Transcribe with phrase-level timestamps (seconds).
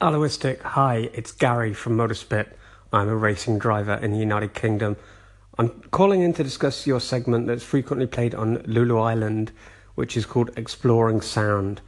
[0.00, 2.52] Aloistic, hi, it's Gary from Motorspit.
[2.92, 4.96] I'm a racing driver in the United Kingdom.
[5.58, 9.50] I'm calling in to discuss your segment that's frequently played on Lulu Island,
[9.96, 11.80] which is called Exploring Sound.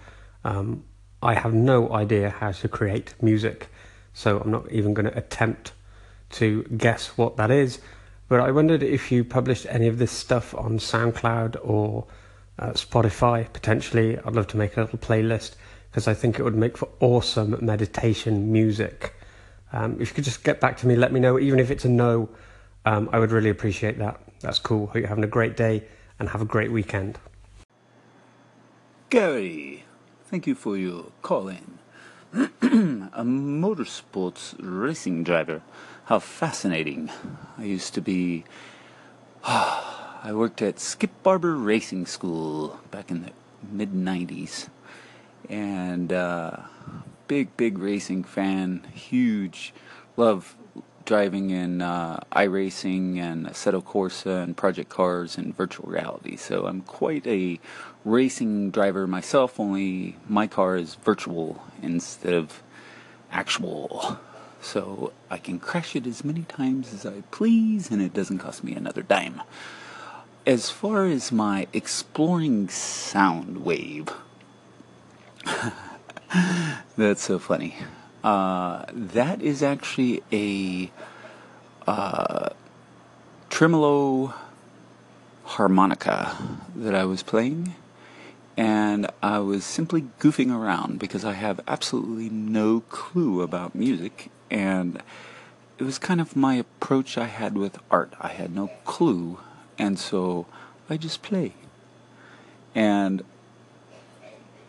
[0.42, 0.82] Um,
[1.22, 3.68] I have no idea how to create music,
[4.12, 5.70] so I'm not even going to attempt
[6.30, 7.78] to guess what that is.
[8.26, 12.08] But I wondered if you published any of this stuff on SoundCloud or
[12.58, 14.18] uh, Spotify potentially.
[14.18, 15.54] I'd love to make a little playlist
[15.90, 19.14] because I think it would make for awesome meditation music.
[19.72, 21.84] Um, if you could just get back to me, let me know, even if it's
[21.84, 22.28] a no,
[22.84, 24.20] um, I would really appreciate that.
[24.40, 24.86] That's cool.
[24.86, 25.84] Hope you're having a great day
[26.18, 27.18] and have a great weekend.
[29.10, 29.84] Gary,
[30.26, 31.78] thank you for your call in.
[32.32, 35.62] a motorsports racing driver.
[36.04, 37.10] How fascinating.
[37.58, 38.44] I used to be.
[39.44, 43.30] I worked at Skip Barber Racing School back in the
[43.72, 44.68] mid 90s
[45.48, 46.56] and uh,
[47.28, 49.72] big big racing fan huge
[50.16, 50.56] love
[51.04, 56.36] driving in uh, iRacing and Assetto Corsa and Project Cars and virtual reality.
[56.36, 57.58] So I'm quite a
[58.04, 62.62] racing driver myself, only my car is virtual instead of
[63.32, 64.18] actual.
[64.62, 68.62] So I can crash it as many times as I please and it doesn't cost
[68.62, 69.42] me another dime.
[70.46, 74.10] As far as my exploring sound wave,
[76.96, 77.76] That's so funny.
[78.22, 80.90] Uh, that is actually a
[81.86, 82.50] uh,
[83.48, 84.34] tremolo
[85.44, 86.36] harmonica
[86.76, 87.74] that I was playing,
[88.56, 95.02] and I was simply goofing around because I have absolutely no clue about music, and
[95.78, 98.12] it was kind of my approach I had with art.
[98.20, 99.38] I had no clue,
[99.78, 100.46] and so
[100.90, 101.54] I just play.
[102.74, 103.22] And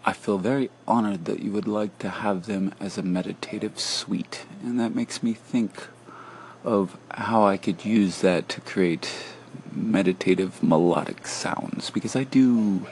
[0.03, 4.45] I feel very honored that you would like to have them as a meditative suite,
[4.63, 5.87] and that makes me think
[6.63, 9.11] of how I could use that to create
[9.71, 12.85] meditative melodic sounds because I do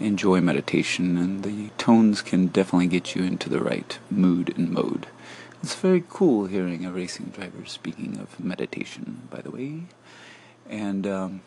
[0.00, 5.06] enjoy meditation and the tones can definitely get you into the right mood and mode.
[5.62, 9.82] It's very cool hearing a racing driver speaking of meditation, by the way.
[10.68, 11.42] And um,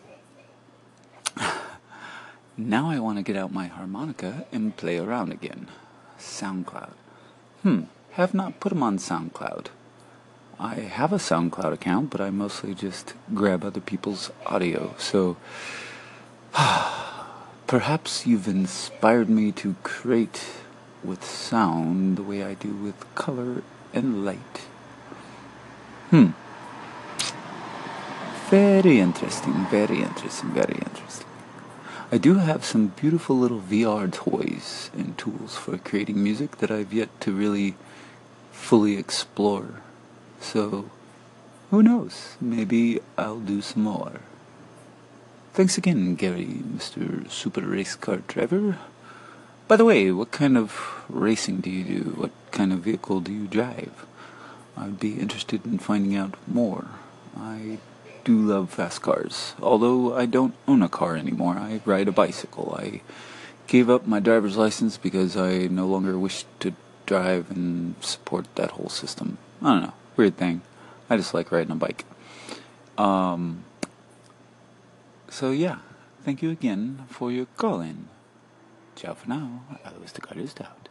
[2.57, 5.67] now I want to get out my harmonica and play around again.
[6.19, 6.93] SoundCloud.
[7.61, 7.81] Hmm,
[8.13, 9.67] have not put them on SoundCloud.
[10.59, 14.95] I have a SoundCloud account, but I mostly just grab other people's audio.
[14.97, 15.37] So
[17.67, 20.43] perhaps you've inspired me to create
[21.03, 23.61] with sound the way I do with color
[23.93, 24.61] and light.
[26.09, 26.29] Hmm.
[28.49, 31.26] Very interesting, very interesting, very interesting.
[32.09, 36.93] I do have some beautiful little VR toys and tools for creating music that I've
[36.93, 37.75] yet to really
[38.49, 39.81] fully explore.
[40.39, 40.89] So,
[41.69, 42.37] who knows?
[42.39, 44.21] Maybe I'll do some more.
[45.51, 47.29] Thanks again, Gary, Mr.
[47.29, 48.77] Super Race Car Driver.
[49.67, 52.09] By the way, what kind of racing do you do?
[52.11, 54.05] What kind of vehicle do you drive?
[54.77, 56.87] I'd be interested in finding out more.
[57.37, 57.79] I
[58.27, 59.55] do love fast cars.
[59.61, 62.75] Although I don't own a car anymore, I ride a bicycle.
[62.77, 62.99] I
[63.67, 66.73] gave up my driver's license because I no longer wish to
[67.05, 69.37] drive and support that whole system.
[69.61, 70.59] I don't know, weird thing.
[71.09, 72.03] I just like riding a bike.
[72.97, 73.63] Um,
[75.29, 75.77] so yeah,
[76.23, 78.09] thank you again for your call in.
[78.97, 79.63] Ciao for now.
[79.85, 80.89] Aloistic Artist out.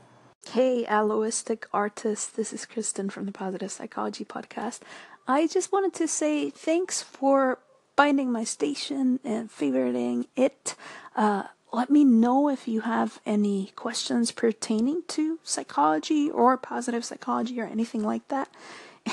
[0.53, 2.37] Hey, Aloistic Artist.
[2.37, 4.81] This is Kristen from the Positive Psychology Podcast.
[5.28, 7.58] I just wanted to say thanks for
[7.96, 10.76] finding my station and favoriting it.
[11.17, 17.61] Uh, let me know if you have any questions pertaining to psychology or positive psychology
[17.61, 18.49] or anything like that.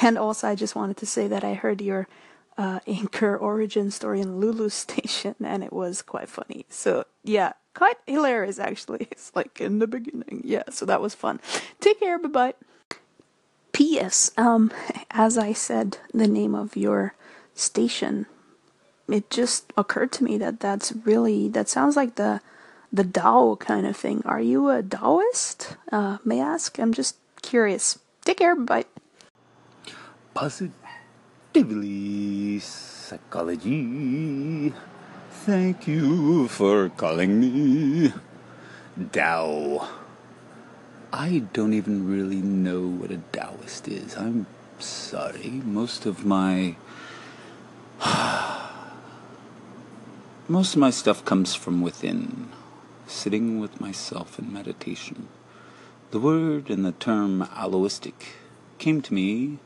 [0.01, 2.07] And also, I just wanted to say that I heard your
[2.57, 6.66] uh, Anchor origin story in Lulu Station, and it was quite funny.
[6.69, 9.07] So, yeah, quite hilarious actually.
[9.12, 10.42] It's like in the beginning.
[10.44, 11.39] Yeah, so that was fun.
[11.80, 12.19] Take care.
[12.19, 12.54] Bye bye.
[13.74, 14.31] P.S.
[14.38, 14.72] Um,
[15.12, 17.16] as I said the name of your
[17.56, 18.28] station,
[19.10, 22.40] it just occurred to me that that's really that sounds like the
[22.94, 24.22] the Tao kind of thing.
[24.25, 25.75] Are you a Taoist?
[25.92, 26.78] Uh, may I ask?
[26.78, 27.98] I'm just curious.
[28.24, 28.56] Take care.
[28.56, 28.86] Bye.
[30.34, 30.72] Positively
[32.60, 33.74] psychology.
[35.44, 38.14] Thank you for calling me
[39.12, 40.03] Tao.
[41.15, 44.18] I don't even really know what a Taoist is.
[44.18, 44.48] I'm
[44.80, 45.62] sorry.
[45.63, 46.75] Most of my
[50.48, 52.50] most of my stuff comes from within,
[53.06, 55.27] sitting with myself in meditation.
[56.10, 58.33] The word and the term aloistic
[58.80, 59.59] came to me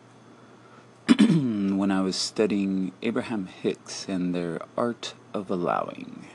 [1.18, 6.28] when I was studying Abraham Hicks and their art of allowing.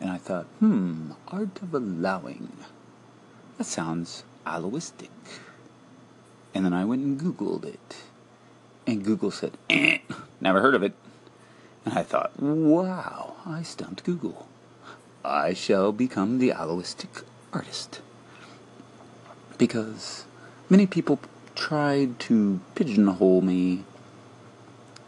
[0.00, 2.56] And I thought, hmm, art of allowing.
[3.56, 5.10] That sounds aloistic.
[6.54, 7.96] And then I went and Googled it.
[8.86, 9.98] And Google said, eh,
[10.40, 10.94] never heard of it.
[11.84, 14.48] And I thought, wow, I stumped Google.
[15.24, 17.22] I shall become the aloistic
[17.52, 18.00] artist.
[19.58, 20.24] Because
[20.70, 21.20] many people
[21.54, 23.84] tried to pigeonhole me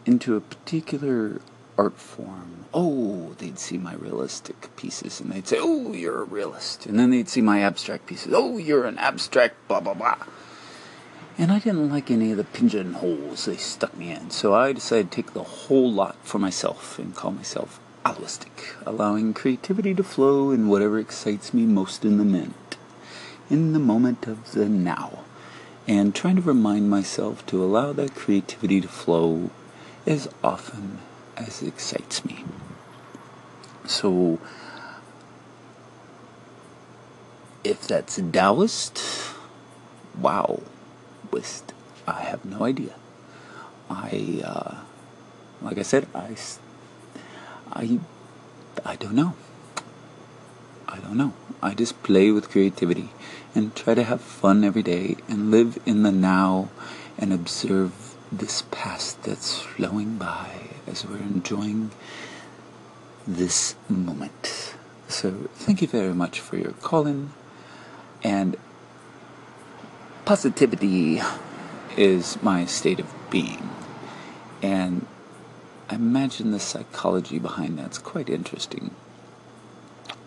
[0.05, 1.41] into a particular
[1.77, 2.65] art form.
[2.73, 6.85] Oh, they'd see my realistic pieces and they'd say, Oh, you're a realist.
[6.85, 8.33] And then they'd see my abstract pieces.
[8.35, 10.17] Oh, you're an abstract, blah, blah, blah.
[11.37, 15.11] And I didn't like any of the pigeonholes they stuck me in, so I decided
[15.11, 20.51] to take the whole lot for myself and call myself aloistic, allowing creativity to flow
[20.51, 22.77] in whatever excites me most in the moment,
[23.49, 25.19] in the moment of the now,
[25.87, 29.49] and trying to remind myself to allow that creativity to flow
[30.05, 30.99] as often
[31.37, 32.43] as it excites me.
[33.85, 34.39] So,
[37.63, 39.01] if that's Taoist,
[40.17, 40.61] wow
[41.31, 41.73] twist.
[42.07, 42.95] I have no idea.
[43.89, 44.75] I, uh,
[45.61, 46.35] like I said, I,
[47.71, 47.99] I,
[48.85, 49.33] I don't know.
[50.87, 51.33] I don't know.
[51.63, 53.09] I just play with creativity
[53.55, 56.69] and try to have fun every day and live in the now
[57.17, 61.91] and observe this past that's flowing by as we're enjoying
[63.27, 64.75] this moment.
[65.07, 67.31] So, thank you very much for your call in
[68.23, 68.57] and
[70.25, 71.21] positivity
[71.97, 73.69] is my state of being.
[74.61, 75.05] And
[75.89, 78.95] I imagine the psychology behind that's quite interesting.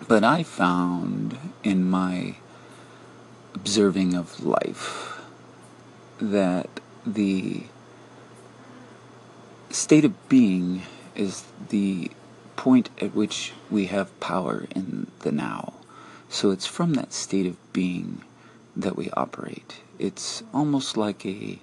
[0.06, 2.36] But I found in my
[3.54, 5.22] observing of life
[6.18, 6.68] that
[7.06, 7.64] the
[9.74, 10.82] state of being
[11.16, 12.10] is the
[12.56, 15.74] point at which we have power in the now.
[16.28, 18.22] So it's from that state of being
[18.76, 19.80] that we operate.
[19.98, 21.58] It's almost like a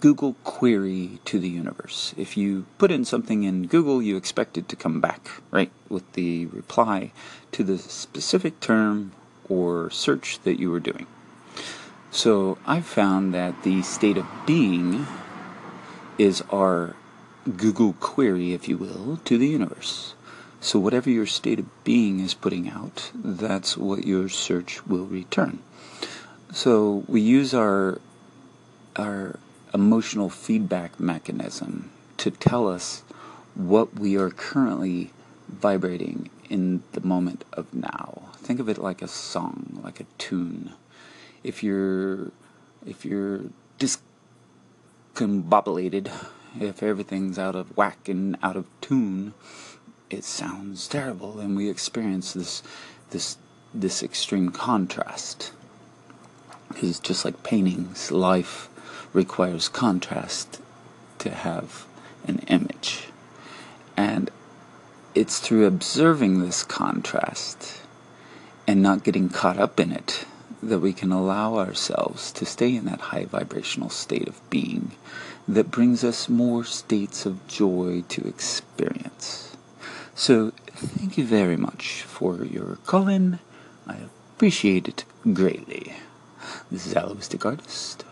[0.00, 2.14] Google query to the universe.
[2.16, 6.10] If you put in something in Google, you expect it to come back, right, with
[6.12, 7.12] the reply
[7.52, 9.12] to the specific term
[9.48, 11.06] or search that you were doing.
[12.10, 15.06] So I've found that the state of being
[16.18, 16.96] is our
[17.56, 20.14] Google query, if you will, to the universe.
[20.60, 25.60] So whatever your state of being is putting out, that's what your search will return.
[26.52, 28.00] So we use our
[28.96, 29.38] our
[29.72, 33.02] emotional feedback mechanism to tell us
[33.54, 35.10] what we are currently
[35.48, 38.30] vibrating in the moment of now.
[38.36, 40.72] Think of it like a song, like a tune.
[41.42, 42.32] If you're
[42.84, 43.44] if you're
[43.78, 46.10] discombobulated,
[46.58, 49.34] if everything's out of whack and out of tune,
[50.08, 52.62] it sounds terrible and we experience this
[53.10, 53.36] this
[53.72, 55.52] this extreme contrast.
[56.68, 58.68] Because just like paintings, life
[59.12, 60.60] requires contrast
[61.18, 61.86] to have
[62.26, 63.08] an image.
[63.96, 64.30] And
[65.14, 67.82] it's through observing this contrast
[68.66, 70.24] and not getting caught up in it
[70.62, 74.92] that we can allow ourselves to stay in that high vibrational state of being
[75.54, 79.56] that brings us more states of joy to experience.
[80.14, 83.40] So, thank you very much for your call in.
[83.84, 83.96] I
[84.36, 85.94] appreciate it greatly.
[86.70, 88.04] This is Aloistic Artist.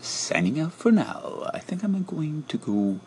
[0.00, 1.48] Signing out for now.
[1.54, 2.98] I think I'm going to go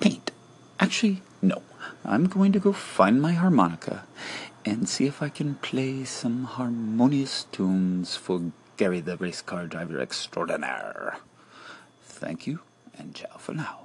[0.00, 0.30] paint.
[0.78, 1.62] Actually, no.
[2.04, 4.04] I'm going to go find my harmonica
[4.66, 9.98] and see if I can play some harmonious tunes for Gary the race car driver
[9.98, 11.16] extraordinaire.
[12.02, 12.60] Thank you,
[12.98, 13.83] and ciao for now.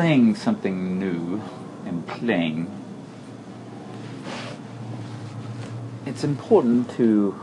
[0.00, 1.42] Playing something new
[1.84, 2.66] and playing,
[6.06, 7.38] it's important to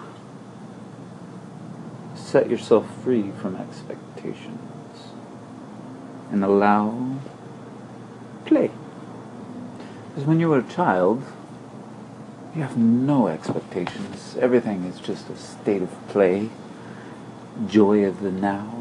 [2.16, 5.12] set yourself free from expectations
[6.32, 7.20] and allow
[8.48, 8.72] play.
[10.10, 11.24] Because when you were a child,
[12.56, 14.36] you have no expectations.
[14.42, 16.50] Everything is just a state of play,
[17.68, 18.77] joy of the now.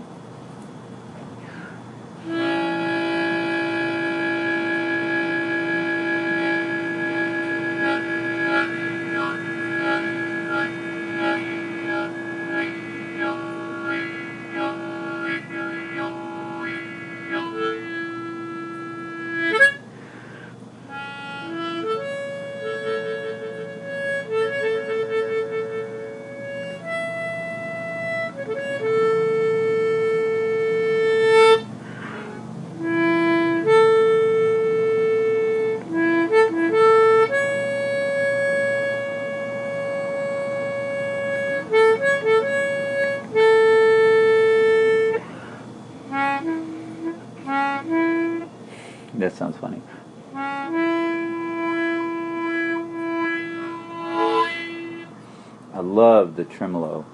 [56.56, 57.04] Tremolo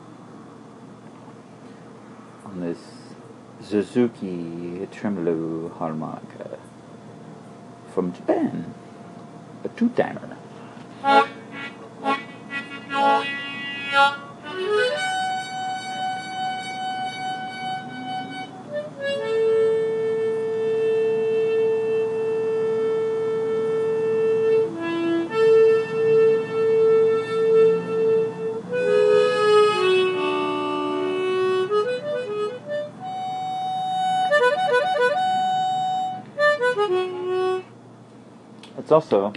[2.45, 2.79] on this
[3.61, 6.57] Suzuki tremolo harmonica uh,
[7.93, 8.73] from Japan,
[9.65, 10.37] a two-timer.
[38.93, 39.33] It's also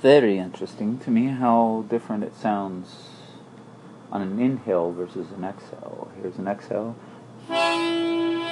[0.00, 3.08] very interesting to me how different it sounds
[4.12, 6.12] on an inhale versus an exhale.
[6.22, 6.94] Here's an exhale
[7.50, 8.44] and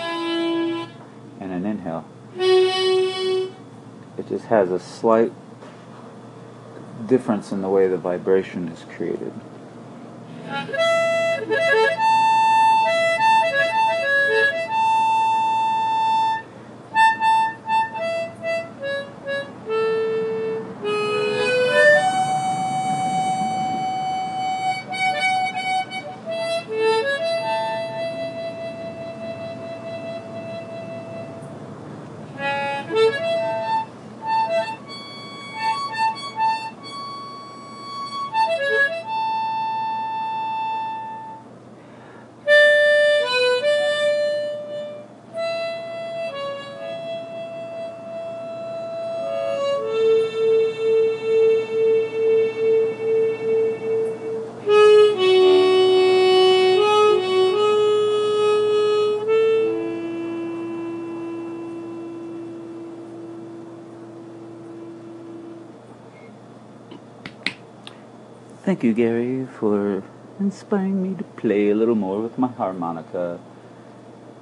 [1.53, 2.05] an inhale.
[2.35, 3.53] It
[4.29, 5.33] just has a slight
[7.07, 9.33] difference in the way the vibration is created.
[68.71, 70.05] Thank you, Gary, for
[70.39, 73.41] inspiring me to play a little more with my harmonica.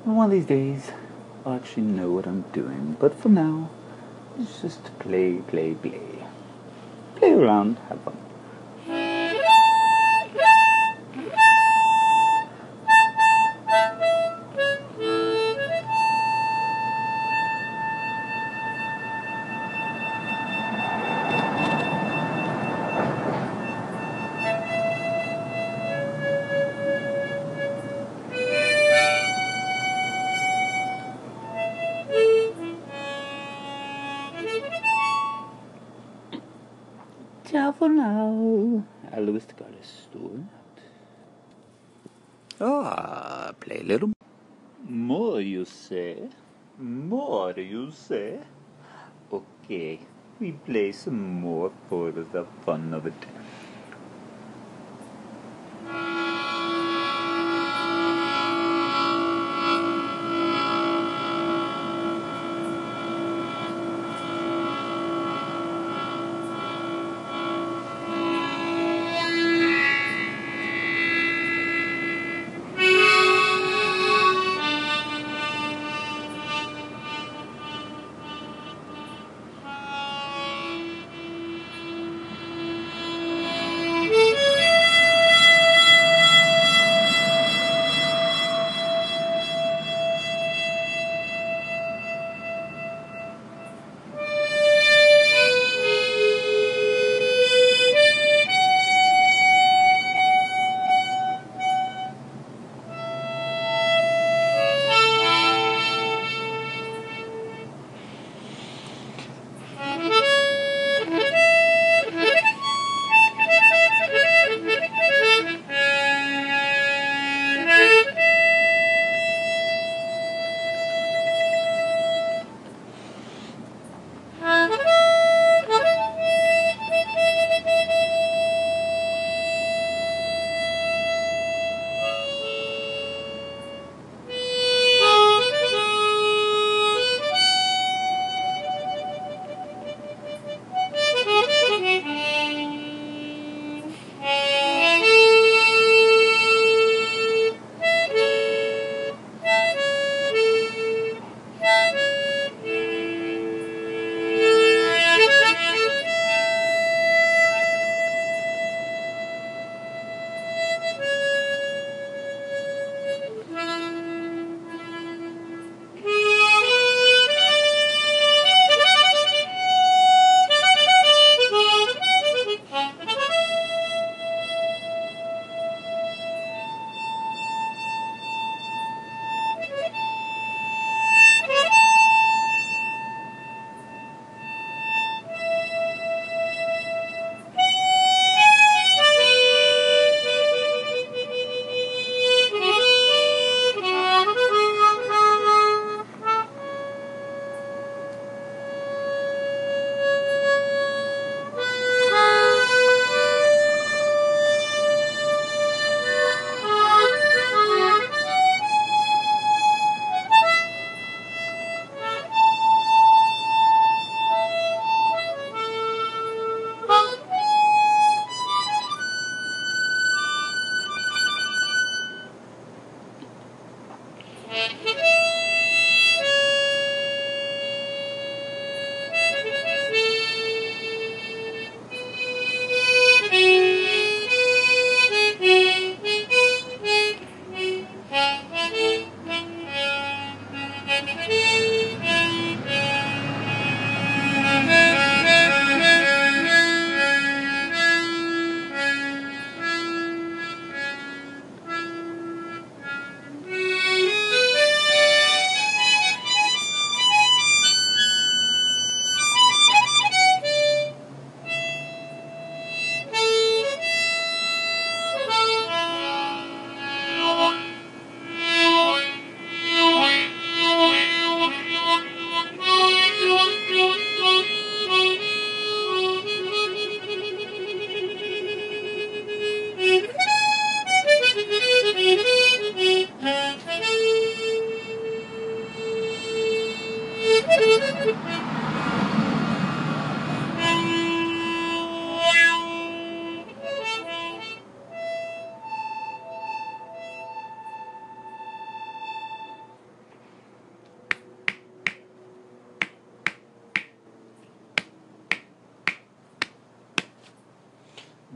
[0.04, 0.90] And one of these days,
[1.46, 2.98] I'll actually know what I'm doing.
[3.00, 3.70] But for now,
[4.38, 6.26] it's just play, play, play.
[7.16, 8.18] Play around, have fun.
[50.68, 53.37] Play some more for the fun of it.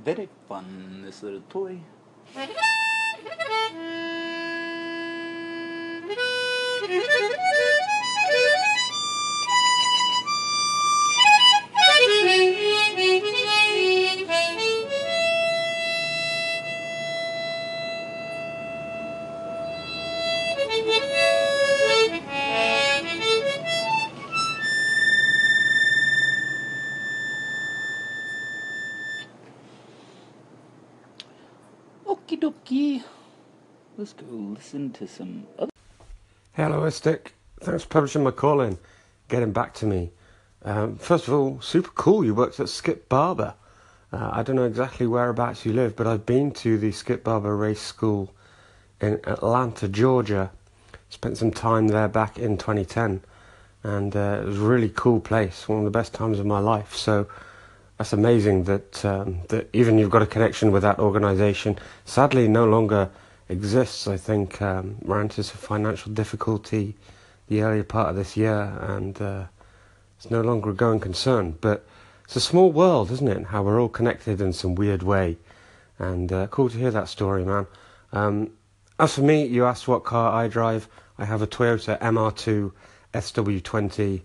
[0.04, 1.78] Very fun, this little toy.
[34.54, 35.70] Listen to some other.
[36.58, 37.28] Aloistic.
[37.60, 38.76] Thanks for publishing my call in,
[39.28, 40.10] getting back to me.
[40.62, 42.22] Um, first of all, super cool.
[42.22, 43.54] You worked at Skip Barber.
[44.12, 47.56] Uh, I don't know exactly whereabouts you live, but I've been to the Skip Barber
[47.56, 48.34] Race School
[49.00, 50.50] in Atlanta, Georgia.
[51.08, 53.22] Spent some time there back in 2010,
[53.82, 55.66] and uh, it was a really cool place.
[55.66, 56.94] One of the best times of my life.
[56.94, 57.26] So
[57.96, 61.78] that's amazing that um, that even you've got a connection with that organisation.
[62.04, 63.08] Sadly, no longer
[63.52, 64.08] exists.
[64.08, 66.96] I think um, ran into some financial difficulty
[67.48, 69.44] the earlier part of this year, and uh,
[70.16, 71.56] it's no longer a going concern.
[71.60, 71.86] But
[72.24, 73.46] it's a small world, isn't it?
[73.46, 75.36] How we're all connected in some weird way,
[75.98, 77.66] and uh, cool to hear that story, man.
[78.12, 78.52] Um,
[78.98, 80.88] as for me, you asked what car I drive.
[81.18, 82.72] I have a Toyota MR2
[83.14, 84.22] SW20.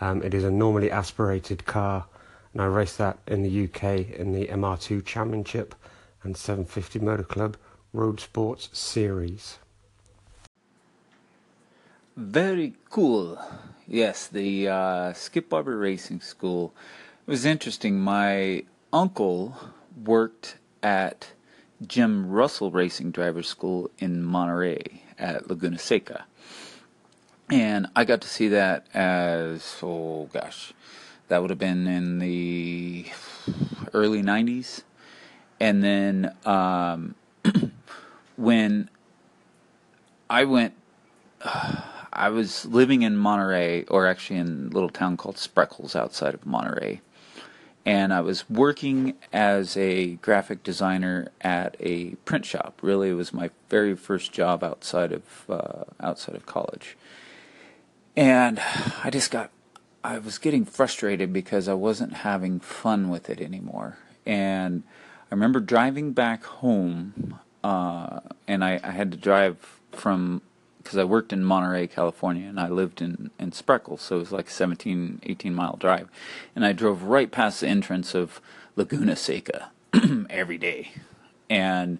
[0.00, 2.06] Um, it is a normally aspirated car,
[2.52, 5.74] and I race that in the UK in the MR2 Championship
[6.22, 7.56] and 750 Motor Club
[7.98, 9.58] Road Sports Series.
[12.16, 13.40] Very cool.
[13.88, 16.72] Yes, the uh, Skip Barber Racing School.
[17.26, 17.98] It was interesting.
[17.98, 19.56] My uncle
[20.04, 21.32] worked at
[21.84, 26.24] Jim Russell Racing Driver School in Monterey at Laguna Seca.
[27.50, 30.72] And I got to see that as, oh gosh,
[31.26, 33.06] that would have been in the
[33.92, 34.82] early 90s.
[35.58, 37.16] And then um,
[38.38, 38.88] when
[40.30, 40.74] I went,
[41.42, 46.34] uh, I was living in Monterey, or actually in a little town called Spreckels outside
[46.34, 47.00] of Monterey.
[47.84, 52.80] And I was working as a graphic designer at a print shop.
[52.82, 56.96] Really, it was my very first job outside of uh, outside of college.
[58.16, 58.58] And
[59.04, 59.50] I just got,
[60.02, 63.98] I was getting frustrated because I wasn't having fun with it anymore.
[64.26, 64.82] And
[65.30, 70.42] I remember driving back home, uh, and I, I had to drive from
[70.88, 74.32] because I worked in Monterey, California, and I lived in, in Spreckels, so it was
[74.32, 76.08] like a 17, 18 mile drive.
[76.56, 78.40] And I drove right past the entrance of
[78.74, 79.70] Laguna Seca
[80.30, 80.92] every day.
[81.50, 81.98] And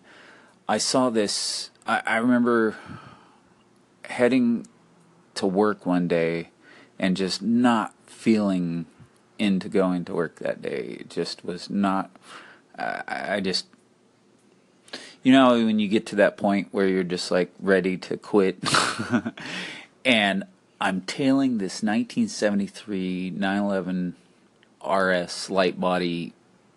[0.67, 2.77] I saw this, I, I remember
[4.05, 4.67] heading
[5.35, 6.49] to work one day
[6.99, 8.87] and just not feeling
[9.39, 10.97] into going to work that day.
[11.01, 12.11] It just was not,
[12.79, 13.67] uh, I just
[15.29, 18.59] you know when you get to that point where you're just like ready to quit?
[20.05, 20.45] And
[20.81, 24.15] i'm tailing this 1973 911
[24.89, 26.33] rs light body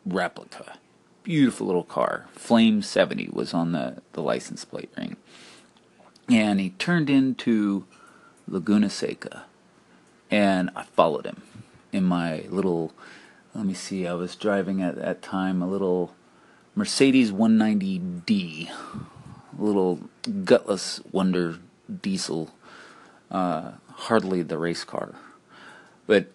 [0.05, 0.77] replica.
[1.23, 2.25] Beautiful little car.
[2.33, 5.15] Flame 70 was on the, the license plate ring.
[6.27, 7.85] And he turned into
[8.49, 9.43] laguna seca.
[10.29, 11.41] And i followed him
[11.93, 12.91] in my little
[13.55, 16.13] let me see i was driving at that time a little
[16.73, 18.69] Mercedes 190D,
[19.57, 19.99] little
[20.45, 21.57] gutless wonder
[22.01, 22.51] diesel,
[23.29, 25.15] uh, hardly the race car.
[26.07, 26.27] But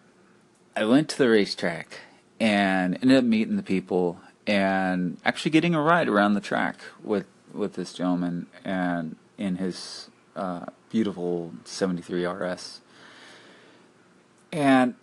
[0.76, 2.00] I went to the racetrack
[2.38, 7.26] and ended up meeting the people and actually getting a ride around the track with
[7.52, 12.80] with this gentleman and in his uh, beautiful 73 RS.
[14.52, 14.94] And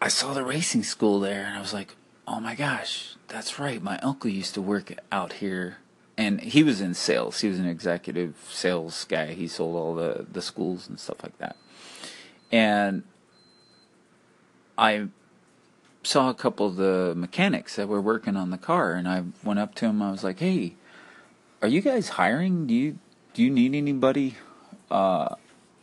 [0.00, 1.94] I saw the racing school there and I was like,
[2.26, 3.82] oh my gosh, that's right.
[3.82, 5.78] My uncle used to work out here,
[6.16, 7.40] and he was in sales.
[7.40, 9.34] He was an executive sales guy.
[9.34, 11.56] He sold all the the schools and stuff like that.
[12.52, 13.02] And
[14.78, 15.08] I
[16.02, 19.58] saw a couple of the mechanics that were working on the car, and I went
[19.58, 20.02] up to him.
[20.02, 20.74] I was like, "Hey,
[21.62, 22.66] are you guys hiring?
[22.66, 22.98] Do you
[23.34, 24.36] do you need anybody?"
[24.90, 25.34] Uh,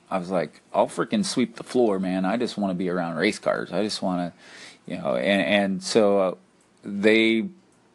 [0.09, 2.23] I was like, "I'll freaking sweep the floor, man.
[2.25, 3.71] I just want to be around race cars.
[3.71, 4.39] I just want to."
[4.85, 6.35] you know, and and so uh,
[6.83, 7.47] they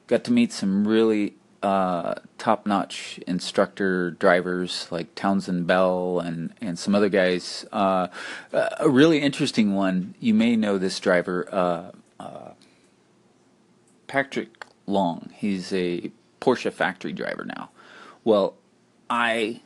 [0.07, 6.95] got to meet some really uh, top-notch instructor drivers like Townsend Bell and and some
[6.95, 7.65] other guys.
[7.71, 8.07] Uh,
[8.51, 10.15] a really interesting one.
[10.19, 12.51] You may know this driver, uh, uh,
[14.07, 15.29] Patrick Long.
[15.35, 17.69] He's a Porsche factory driver now.
[18.23, 18.55] Well,
[19.09, 19.61] I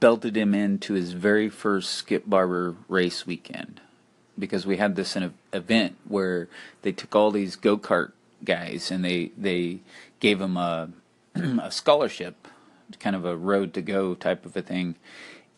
[0.00, 3.80] belted him into his very first Skip Barber race weekend
[4.38, 6.48] because we had this an event where
[6.82, 8.12] they took all these go kart
[8.44, 9.80] guys and they they
[10.20, 10.90] gave them a
[11.34, 12.48] a scholarship,
[12.98, 14.96] kind of a road to go type of a thing.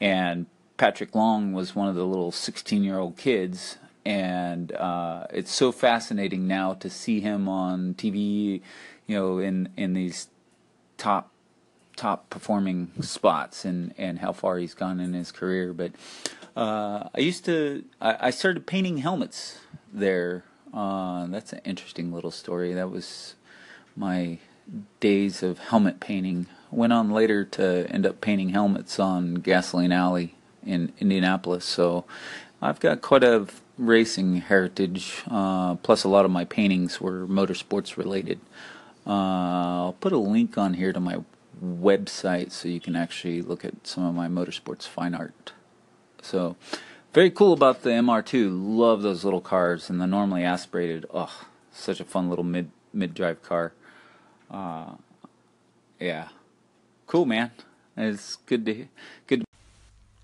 [0.01, 3.77] And Patrick Long was one of the little 16 year old kids.
[4.05, 8.63] And uh, it's so fascinating now to see him on TV,
[9.07, 10.29] you know, in, in these
[10.97, 11.31] top
[11.97, 15.75] top performing spots and, and how far he's gone in his career.
[15.75, 15.93] But
[16.57, 19.61] uh, I used to, I, I, started painting helmets
[19.93, 20.45] there.
[20.73, 22.73] Uh, that's an interesting little story.
[22.75, 23.35] That was
[23.97, 24.39] my
[25.01, 26.47] days of helmet painting.
[26.71, 30.35] Went on later to end up painting helmets on Gasoline Alley
[30.65, 31.65] in Indianapolis.
[31.65, 32.05] So
[32.63, 33.47] I've got quite a
[33.79, 35.23] racing heritage.
[35.31, 38.41] Uh, plus, a lot of my paintings were motorsports related.
[39.07, 41.19] Uh, I'll put a link on here to my
[41.65, 45.53] website so you can actually look at some of my motorsports fine art.
[46.23, 46.57] So,
[47.13, 48.51] very cool about the MR2.
[48.53, 51.07] Love those little cars and the normally aspirated.
[51.13, 53.73] Oh, such a fun little mid mid drive car.
[54.51, 54.93] Uh,
[55.99, 56.29] yeah,
[57.07, 57.51] cool, man.
[57.97, 58.87] It's good to
[59.27, 59.45] good.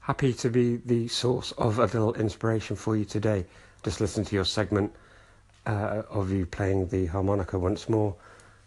[0.01, 3.45] Happy to be the source of a little inspiration for you today.
[3.83, 4.93] Just listen to your segment
[5.67, 8.15] uh, of you playing the harmonica once more,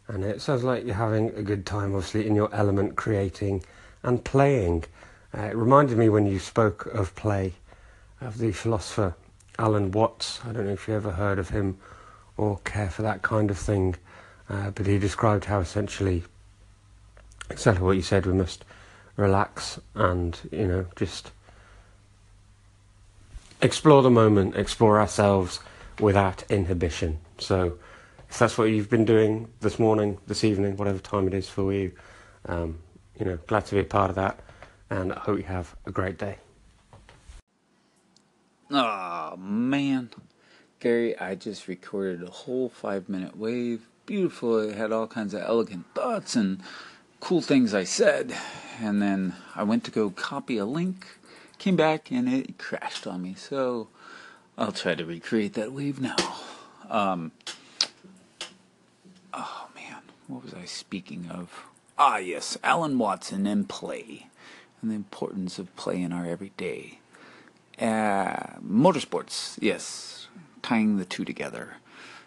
[0.07, 3.63] and it sounds like you're having a good time, obviously in your element, creating
[4.03, 4.83] and playing.
[5.37, 7.53] Uh, it reminded me when you spoke of play,
[8.19, 9.15] of the philosopher
[9.57, 10.39] Alan Watts.
[10.45, 11.77] I don't know if you ever heard of him
[12.37, 13.95] or care for that kind of thing.
[14.49, 16.23] Uh, but he described how essentially
[17.49, 18.25] exactly what you said.
[18.25, 18.65] We must
[19.15, 21.31] relax and you know just
[23.61, 25.59] explore the moment, explore ourselves
[25.99, 27.19] without inhibition.
[27.37, 27.77] So
[28.29, 31.73] if that's what you've been doing this morning, this evening, whatever time it is for
[31.73, 31.91] you,
[32.45, 32.79] um,
[33.19, 34.39] you know, glad to be a part of that,
[34.89, 36.37] and I hope you have a great day.
[38.71, 40.09] Oh man,
[40.79, 44.57] Gary, I just recorded a whole five minute wave beautiful.
[44.57, 46.61] It had all kinds of elegant thoughts and
[47.19, 48.35] cool things I said.
[48.81, 51.05] And then I went to go copy a link,
[51.59, 53.35] came back, and it crashed on me.
[53.35, 53.87] So
[54.57, 56.15] I'll try to recreate that wave now.
[56.89, 57.33] Um,
[59.31, 61.67] oh man, what was I speaking of?
[61.99, 64.25] Ah, yes, Alan Watson and play,
[64.81, 66.99] and the importance of play in our everyday.
[67.79, 70.27] Uh, motorsports, yes,
[70.61, 71.77] tying the two together.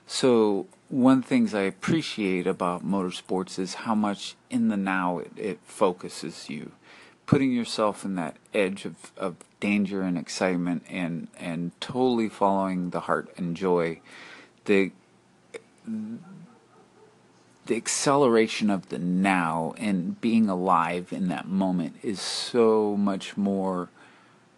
[0.07, 5.59] So one things I appreciate about motorsports is how much in the now it, it
[5.65, 6.73] focuses you,
[7.27, 13.01] putting yourself in that edge of, of danger and excitement and and totally following the
[13.01, 14.01] heart and joy.
[14.65, 14.91] The
[17.67, 23.89] the acceleration of the now and being alive in that moment is so much more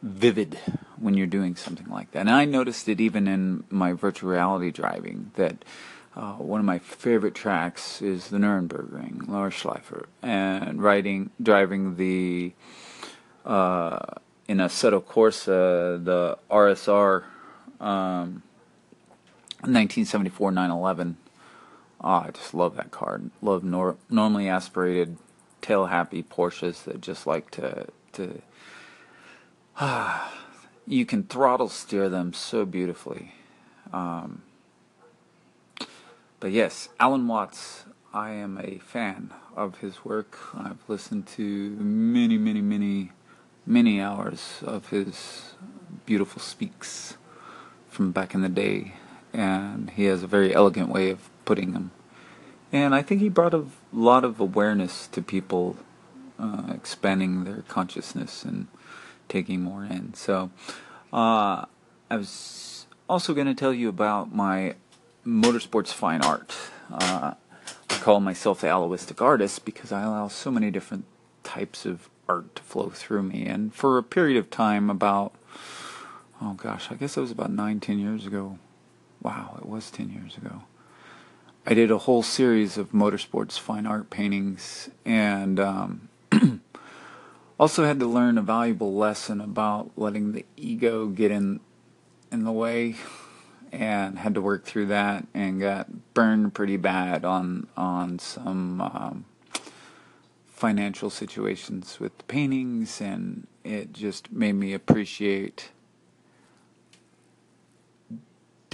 [0.03, 0.59] vivid
[0.99, 2.21] when you're doing something like that.
[2.21, 5.65] And I noticed it even in my virtual reality driving that
[6.17, 12.53] uh, one of my favorite tracks is the Nürburgring, Lars Schleifer, and riding, driving the
[13.45, 13.99] uh,
[14.47, 17.25] in Assetto Corsa, the RSR
[17.81, 18.43] um,
[19.63, 21.17] 1974 911.
[22.05, 23.23] Oh, I just love that car.
[23.41, 25.17] Love nor- normally aspirated,
[25.63, 28.43] tail happy Porsches that just like to to.
[29.79, 30.33] Ah,
[30.87, 33.33] you can throttle steer them so beautifully.
[33.93, 34.43] Um,
[36.41, 40.39] but yes, Alan Watts, I am a fan of his work.
[40.55, 41.43] I've listened to
[41.81, 43.13] many, many, many,
[43.67, 45.55] many hours of his
[46.05, 47.17] beautiful speaks
[47.89, 48.95] from back in the day,
[49.33, 51.93] and he has a very elegant way of putting them.
[52.75, 55.77] And I think he brought a lot of awareness to people,
[56.41, 58.67] uh, expanding their consciousness and
[59.29, 60.13] taking more in.
[60.15, 60.51] So,
[61.13, 61.67] uh,
[62.11, 64.75] I was also going to tell you about my
[65.25, 66.53] motorsports fine art.
[66.93, 67.35] Uh,
[67.91, 71.05] I call myself the aloistic artist because I allow so many different
[71.45, 73.47] types of art to flow through me.
[73.47, 75.33] And for a period of time, about,
[76.43, 78.59] oh gosh, I guess it was about nine, ten years ago.
[79.23, 80.63] Wow, it was ten years ago.
[81.67, 86.09] I did a whole series of motorsports fine art paintings and um,
[87.59, 91.61] also had to learn a valuable lesson about letting the ego get in
[92.31, 92.97] in the way
[93.73, 99.25] and had to work through that and got burned pretty bad on on some um,
[100.47, 105.71] financial situations with the paintings and it just made me appreciate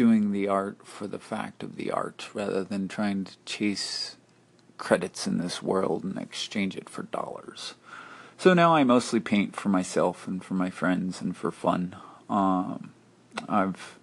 [0.01, 4.17] doing the art for the fact of the art rather than trying to chase
[4.79, 7.75] credits in this world and exchange it for dollars.
[8.39, 11.97] So now I mostly paint for myself and for my friends and for fun.
[12.31, 12.93] Um,
[13.47, 13.99] I've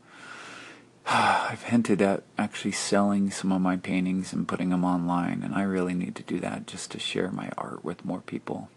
[1.08, 5.64] I've hinted at actually selling some of my paintings and putting them online, and I
[5.64, 8.70] really need to do that just to share my art with more people.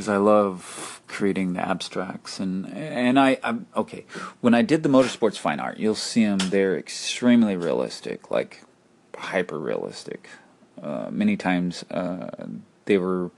[0.00, 4.06] Because I love creating the abstracts, and and I I'm, okay.
[4.40, 6.38] When I did the motorsports fine art, you'll see them.
[6.38, 8.62] They're extremely realistic, like
[9.14, 10.30] hyper realistic.
[10.82, 12.30] Uh, many times uh,
[12.86, 13.30] they were.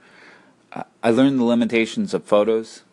[1.03, 2.83] I learned the limitations of photos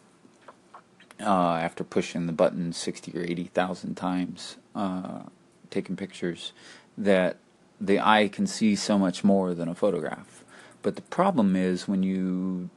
[1.21, 5.23] uh, after pushing the button 60 or 80,000 times, uh,
[5.71, 6.53] taking pictures,
[6.99, 7.37] that
[7.81, 10.43] the eye can see so much more than a photograph.
[10.83, 12.71] But the problem is when you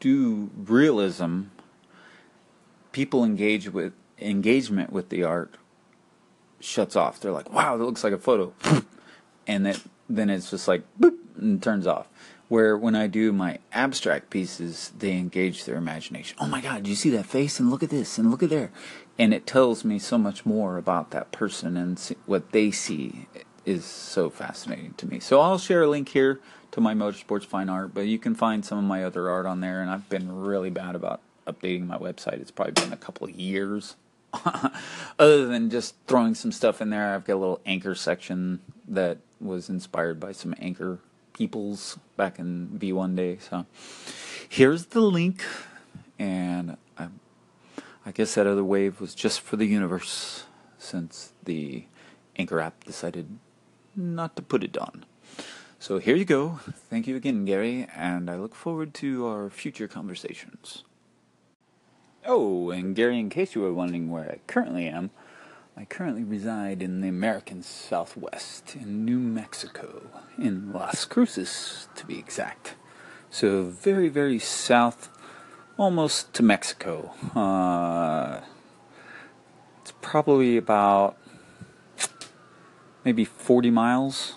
[0.00, 1.42] do realism,
[2.92, 5.54] people engage with engagement with the art
[6.60, 7.20] shuts off.
[7.20, 8.52] They're like, "Wow, that looks like a photo,"
[9.46, 12.08] and that then it's just like boop and turns off.
[12.48, 16.36] Where when I do my abstract pieces, they engage their imagination.
[16.40, 17.60] Oh my God, do you see that face?
[17.60, 18.72] And look at this, and look at there.
[19.18, 23.28] And it tells me so much more about that person, and what they see
[23.64, 25.20] is so fascinating to me.
[25.20, 26.40] So I'll share a link here
[26.72, 29.60] to my motorsports fine art, but you can find some of my other art on
[29.60, 29.80] there.
[29.80, 32.40] And I've been really bad about updating my website.
[32.40, 33.96] It's probably been a couple of years.
[35.18, 39.18] Other than just throwing some stuff in there, I've got a little anchor section that
[39.40, 40.98] was inspired by some anchor
[41.32, 43.38] peoples back in V1 day.
[43.40, 43.66] So
[44.48, 45.42] here's the link,
[46.18, 47.08] and I,
[48.06, 50.44] I guess that other wave was just for the universe
[50.78, 51.84] since the
[52.36, 53.38] Anchor app decided
[53.94, 55.04] not to put it on.
[55.82, 56.60] So here you go.
[56.90, 60.84] Thank you again, Gary, and I look forward to our future conversations.
[62.26, 65.08] Oh, and Gary, in case you were wondering where I currently am,
[65.78, 70.02] I currently reside in the American Southwest, in New Mexico,
[70.36, 72.74] in Las Cruces to be exact.
[73.30, 75.08] So, very, very south,
[75.78, 77.14] almost to Mexico.
[77.34, 78.42] Uh,
[79.80, 81.16] it's probably about
[83.02, 84.34] maybe 40 miles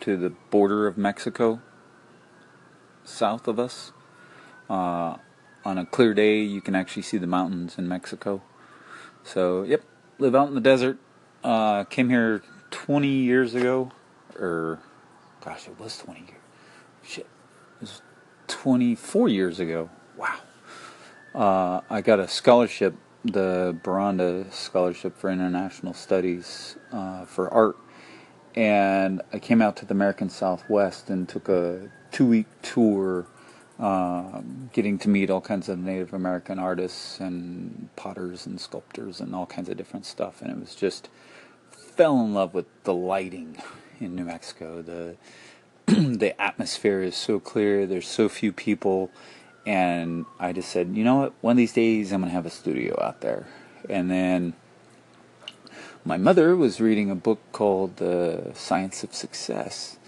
[0.00, 1.60] to the border of Mexico,
[3.04, 3.92] south of us.
[4.68, 5.16] Uh,
[5.64, 8.42] on a clear day, you can actually see the mountains in Mexico.
[9.24, 9.82] So, yep,
[10.18, 10.98] live out in the desert.
[11.42, 13.90] Uh, came here 20 years ago,
[14.38, 14.78] or
[15.44, 16.30] gosh, it was 20 years.
[17.02, 17.26] Shit,
[17.76, 18.02] it was
[18.48, 19.90] 24 years ago.
[20.16, 20.38] Wow.
[21.34, 27.76] Uh, I got a scholarship, the Baranda Scholarship for International Studies uh, for art,
[28.54, 33.26] and I came out to the American Southwest and took a two-week tour
[33.78, 39.34] um, getting to meet all kinds of Native American artists and potters and sculptors and
[39.34, 40.42] all kinds of different stuff.
[40.42, 41.08] And it was just
[41.70, 43.56] fell in love with the lighting
[43.98, 44.82] in New Mexico.
[44.82, 45.16] The
[45.86, 47.86] the atmosphere is so clear.
[47.86, 49.10] There's so few people,
[49.66, 51.32] and I just said, you know what?
[51.40, 53.46] One of these days, I'm gonna have a studio out there.
[53.88, 54.52] And then
[56.04, 59.98] my mother was reading a book called The Science of Success,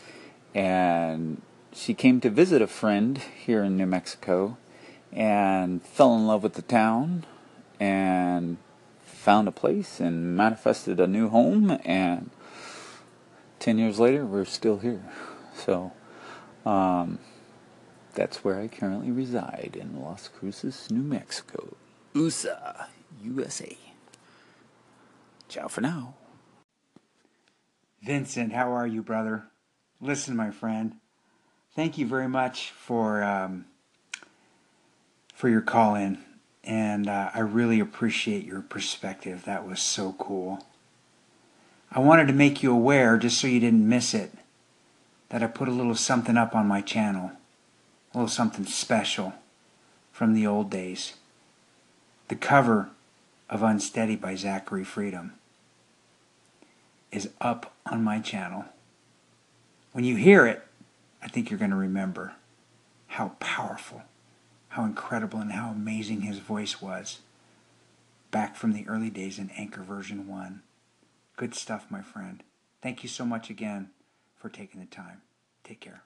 [0.54, 4.56] and she came to visit a friend here in New Mexico
[5.12, 7.24] and fell in love with the town
[7.78, 8.56] and
[9.04, 12.30] found a place and manifested a new home and
[13.60, 15.02] 10 years later we're still here.
[15.54, 15.92] So
[16.64, 17.18] um,
[18.14, 21.76] that's where i currently reside in las cruces new mexico
[22.14, 22.88] usa
[23.22, 23.76] usa
[25.52, 26.14] ciao for now
[28.02, 29.44] vincent how are you brother
[30.00, 30.94] listen my friend
[31.74, 33.64] thank you very much for um,
[35.42, 36.18] for your call in,
[36.62, 39.44] and uh, I really appreciate your perspective.
[39.44, 40.64] That was so cool.
[41.90, 44.30] I wanted to make you aware, just so you didn't miss it,
[45.30, 47.32] that I put a little something up on my channel,
[48.14, 49.34] a little something special
[50.12, 51.14] from the old days.
[52.28, 52.90] The cover
[53.50, 55.32] of Unsteady by Zachary Freedom
[57.12, 58.64] is up on my channel.
[59.92, 60.62] When you hear it,
[61.22, 62.32] I think you're going to remember
[63.08, 64.02] how powerful,
[64.70, 67.20] how incredible, and how amazing his voice was
[68.30, 70.62] back from the early days in Anchor version 1.
[71.36, 72.42] Good stuff, my friend.
[72.80, 73.90] Thank you so much again
[74.34, 75.20] for taking the time.
[75.62, 76.02] Take care.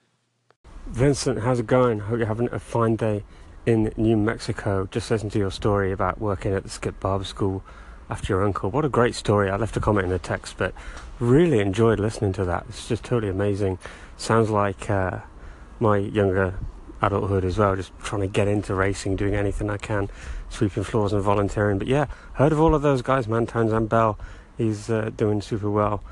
[0.88, 2.00] Vincent, how's it going?
[2.00, 3.24] Hope you're having a fine day
[3.64, 4.86] in New Mexico.
[4.90, 7.64] Just listened to your story about working at the Skip Barber School
[8.08, 8.70] after your uncle.
[8.70, 9.50] What a great story.
[9.50, 10.74] I left a comment in the text, but
[11.18, 12.66] really enjoyed listening to that.
[12.68, 13.78] It's just totally amazing.
[14.16, 15.20] Sounds like uh,
[15.80, 16.58] my younger
[17.02, 20.08] adulthood as well, just trying to get into racing, doing anything I can,
[20.48, 21.78] sweeping floors and volunteering.
[21.78, 23.46] But yeah, heard of all of those guys, man.
[23.46, 24.18] Townsend Bell,
[24.56, 26.02] he's uh, doing super well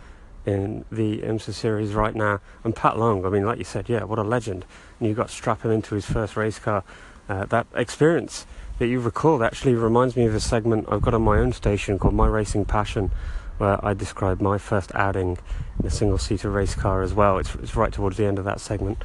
[0.47, 2.41] in the IMSA series right now.
[2.65, 4.67] And Pat Long, I mean, like you said, yeah, what a legend.
[5.01, 6.85] And you got to strap him into his first race car.
[7.29, 8.47] Uh, that experience
[8.79, 11.99] that you recall actually reminds me of a segment I've got on my own station
[11.99, 13.13] called My Racing Passion,
[13.59, 15.39] where I describe my first outing
[15.79, 17.39] in a single seater race car as well.
[17.39, 19.05] It's, it's right towards the end of that segment.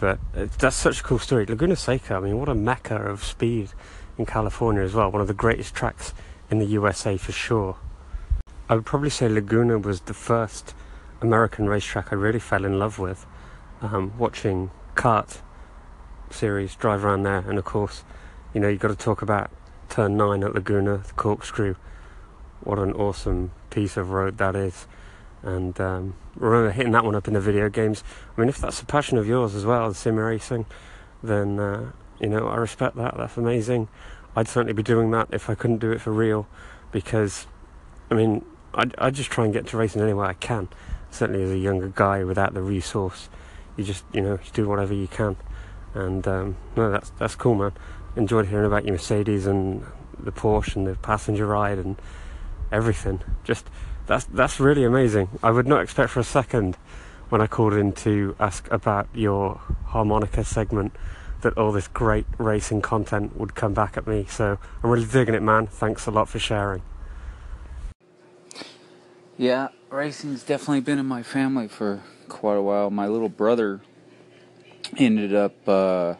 [0.00, 0.18] But
[0.58, 1.46] that's such a cool story.
[1.46, 3.70] Laguna Seca, I mean, what a mecca of speed
[4.18, 5.10] in California as well.
[5.10, 6.12] One of the greatest tracks
[6.50, 7.76] in the USA for sure.
[8.68, 10.74] I would probably say Laguna was the first
[11.20, 13.26] American racetrack I really fell in love with.
[13.80, 15.42] Um, watching CART
[16.30, 18.02] series drive around there, and of course,
[18.54, 19.50] you know, you've got to talk about
[19.88, 21.74] turn nine at Laguna, the corkscrew.
[22.62, 24.86] What an awesome piece of road that is.
[25.42, 28.02] And um, remember hitting that one up in the video games.
[28.34, 30.64] I mean, if that's a passion of yours as well, sim racing,
[31.22, 33.16] then uh, you know I respect that.
[33.16, 33.88] That's amazing.
[34.36, 36.46] I'd certainly be doing that if I couldn't do it for real,
[36.92, 37.46] because
[38.10, 40.68] I mean, I'd, I'd just try and get to racing any way I can.
[41.10, 43.28] Certainly, as a younger guy without the resource,
[43.76, 45.36] you just you know you do whatever you can.
[45.92, 47.72] And um, no, that's that's cool, man.
[48.16, 49.84] Enjoyed hearing about your Mercedes and
[50.18, 51.96] the Porsche and the passenger ride and
[52.70, 53.20] everything.
[53.42, 53.68] Just
[54.06, 55.28] that's that's really amazing.
[55.42, 56.76] I would not expect for a second
[57.28, 60.94] when I called in to ask about your harmonica segment
[61.40, 64.26] that all this great racing content would come back at me.
[64.28, 65.66] So I'm really digging it, man.
[65.66, 66.82] Thanks a lot for sharing.
[69.36, 72.90] Yeah, racing's definitely been in my family for quite a while.
[72.90, 73.80] My little brother
[74.96, 76.14] ended up uh,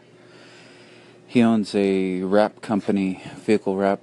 [1.34, 3.98] he owns a wrap company, vehicle wrap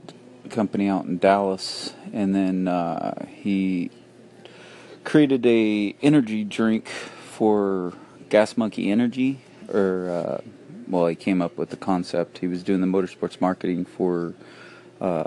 [0.50, 3.90] company out in Dallas, and then uh, he
[5.06, 7.94] created a energy drink for
[8.28, 10.42] Gas Monkey Energy, or uh,
[10.90, 12.40] well, he came up with the concept.
[12.40, 14.34] He was doing the motorsports marketing for
[15.00, 15.24] uh,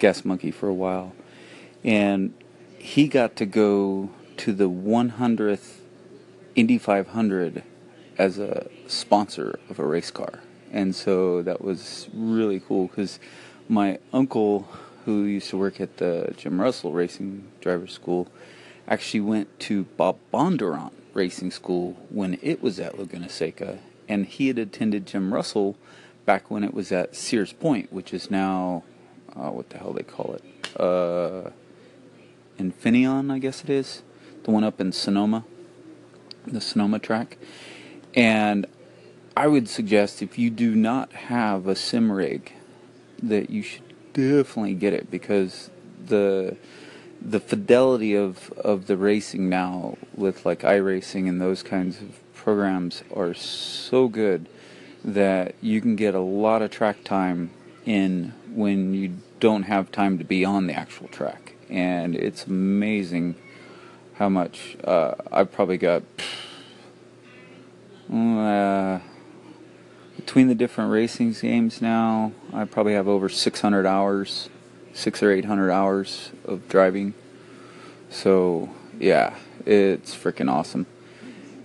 [0.00, 1.12] Gas Monkey for a while,
[1.84, 2.34] and
[2.80, 5.74] he got to go to the 100th
[6.56, 7.62] Indy 500
[8.18, 10.40] as a sponsor of a race car,
[10.72, 13.18] and so that was really cool because
[13.68, 14.68] my uncle,
[15.04, 18.28] who used to work at the Jim Russell Racing Driver School,
[18.86, 24.48] actually went to Bob Bondurant Racing School when it was at Laguna Seca, and he
[24.48, 25.76] had attended Jim Russell
[26.24, 28.82] back when it was at Sears Point, which is now
[29.34, 31.50] uh, what the hell they call it, uh,
[32.58, 34.02] Infineon, I guess it is,
[34.44, 35.44] the one up in Sonoma,
[36.46, 37.38] the Sonoma track,
[38.14, 38.66] and
[39.38, 42.54] I would suggest if you do not have a sim rig
[43.22, 45.70] that you should definitely get it because
[46.04, 46.56] the
[47.22, 53.04] the fidelity of of the racing now with like iRacing and those kinds of programs
[53.14, 54.48] are so good
[55.04, 57.52] that you can get a lot of track time
[57.86, 61.54] in when you don't have time to be on the actual track.
[61.70, 63.36] And it's amazing
[64.14, 66.02] how much uh, I've probably got
[68.12, 68.98] uh,
[70.28, 74.50] between the different racing games now, I probably have over 600 hours,
[74.92, 77.14] six or 800 hours of driving.
[78.10, 78.68] So
[79.00, 80.84] yeah, it's freaking awesome.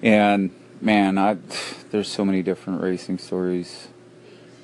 [0.01, 1.35] And man, I
[1.91, 3.89] there's so many different racing stories,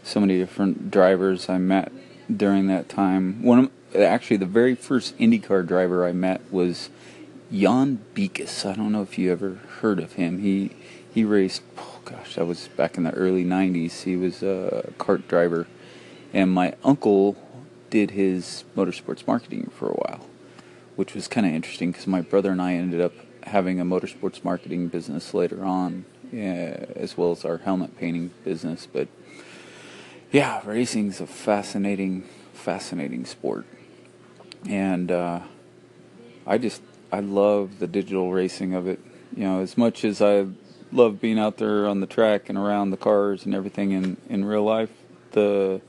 [0.02, 1.91] so many different drivers I met
[2.34, 3.43] during that time.
[3.43, 6.89] One of, actually the very first IndyCar driver I met was
[7.52, 8.66] Jan Beekhuis.
[8.66, 10.39] I don't know if you ever heard of him.
[10.39, 10.72] He
[11.14, 11.64] he raced
[12.10, 14.03] gosh, that was back in the early 90s.
[14.03, 15.68] He was a CART driver.
[16.34, 17.36] And my uncle
[17.89, 20.26] did his motorsports marketing for a while,
[20.95, 24.43] which was kind of interesting because my brother and I ended up having a motorsports
[24.43, 28.88] marketing business later on, yeah, as well as our helmet painting business.
[28.91, 29.07] But
[30.32, 33.66] yeah, racing's a fascinating, fascinating sport.
[34.68, 35.41] And uh,
[36.45, 36.82] I just,
[37.12, 38.99] I love the digital racing of it.
[39.36, 40.47] You know, as much as I
[40.91, 44.45] love being out there on the track and around the cars and everything in, in
[44.45, 44.91] real life.
[45.31, 45.81] The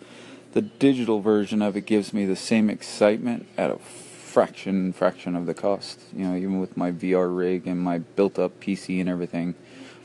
[0.53, 5.47] the digital version of it gives me the same excitement at a fraction fraction of
[5.47, 6.01] the cost.
[6.15, 9.55] You know, even with my VR rig and my built up PC and everything.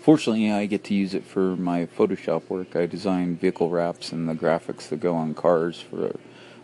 [0.02, 2.76] Fortunately, I get to use it for my Photoshop work.
[2.76, 6.16] I design vehicle wraps and the graphics that go on cars for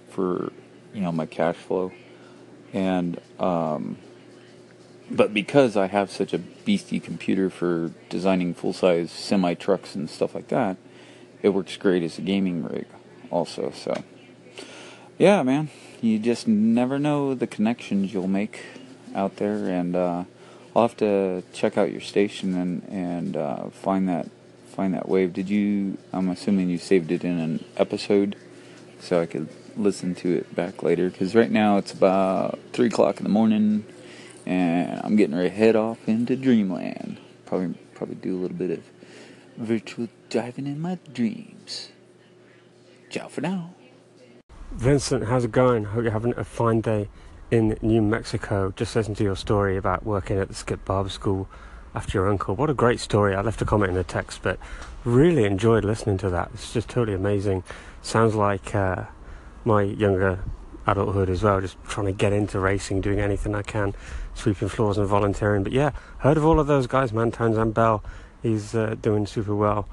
[0.10, 0.52] for
[0.94, 1.92] you know my cash flow.
[2.74, 3.98] And um,
[5.16, 10.10] but because I have such a beastie computer for designing full size semi trucks and
[10.10, 10.78] stuff like that,
[11.42, 12.88] it works great as a gaming rig
[13.30, 13.72] also.
[13.76, 14.04] So
[15.18, 15.70] yeah, man,
[16.02, 18.62] you just never know the connections you'll make
[19.14, 20.24] out there, and uh,
[20.76, 24.30] I'll have to check out your station and and uh, find that
[24.72, 25.34] find that wave.
[25.34, 25.98] Did you?
[26.12, 28.36] I'm assuming you saved it in an episode,
[29.00, 31.10] so I could listen to it back later.
[31.10, 33.86] Because right now it's about three o'clock in the morning,
[34.46, 37.20] and I'm getting ready to head off into dreamland.
[37.46, 38.84] Probably probably do a little bit of
[39.58, 41.90] virtual driving in my dreams.
[43.10, 43.76] Ciao for now.
[44.72, 45.84] Vincent, how's it going?
[45.84, 47.10] Hope you're having a fine day
[47.52, 48.74] in New Mexico.
[48.76, 51.50] Just listened to your story about working at the Skip Barber School
[51.94, 52.56] after your uncle.
[52.56, 53.36] What a great story.
[53.36, 54.58] I left a comment in the text, but
[55.04, 56.52] really enjoyed listening to that.
[56.54, 57.64] It's just totally amazing.
[58.02, 59.04] Sounds like uh,
[59.66, 60.40] my younger
[60.88, 63.94] adulthood as well, just trying to get into racing, doing anything I can,
[64.34, 65.64] sweeping floors and volunteering.
[65.64, 67.32] But yeah, heard of all of those guys, man.
[67.32, 68.04] Townsend Bell,
[68.42, 69.88] he's uh, doing super well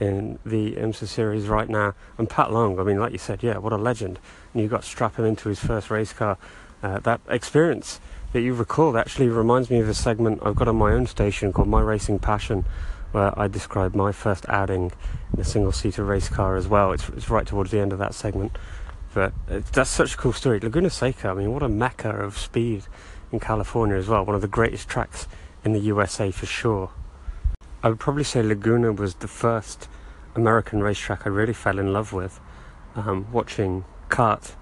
[0.00, 1.94] in the IMSA series right now.
[2.16, 4.18] And Pat Long, I mean, like you said, yeah, what a legend.
[4.52, 6.38] And you got to strap him into his first race car.
[6.82, 8.00] Uh, that experience
[8.32, 11.52] that you recalled actually reminds me of a segment I've got on my own station
[11.52, 12.64] called My Racing Passion,
[13.12, 14.92] where I describe my first outing
[15.34, 16.92] in a single seater race car as well.
[16.92, 18.56] It's, it's right towards the end of that segment.
[19.14, 19.32] But
[19.72, 20.60] that's such a cool story.
[20.60, 22.84] Laguna Seca, I mean, what a mecca of speed
[23.32, 24.24] in California as well.
[24.24, 25.26] One of the greatest tracks
[25.64, 26.90] in the USA for sure.
[27.82, 29.88] I would probably say Laguna was the first
[30.34, 32.40] American racetrack I really fell in love with.
[32.94, 34.56] Um, watching CART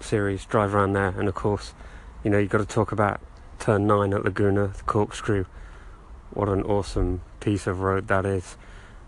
[0.00, 1.74] series drive around there, and of course,
[2.22, 3.20] you know, you've got to talk about
[3.58, 5.44] turn nine at Laguna, the corkscrew.
[6.32, 8.56] What an awesome piece of road that is.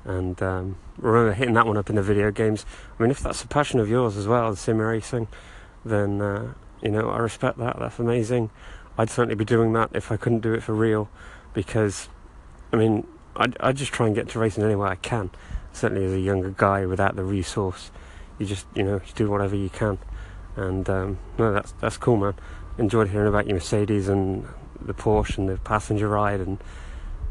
[0.04, 2.64] And um, remember hitting that one up in the video games.
[2.96, 5.26] I mean, if that's a passion of yours as well, sim racing,
[5.84, 6.54] then, uh,
[6.86, 7.80] you know, I respect that.
[7.80, 8.48] That's amazing.
[8.96, 11.10] I'd certainly be doing that if I couldn't do it for real
[11.52, 12.08] because,
[12.72, 15.30] I mean, I, I just try and get to racing any way I can.
[15.72, 17.90] Certainly, as a younger guy without the resource,
[18.38, 19.98] you just you know you do whatever you can.
[20.54, 22.34] And um, no, that's that's cool, man.
[22.78, 24.46] Enjoyed hearing about your Mercedes and
[24.80, 26.62] the Porsche and the passenger ride and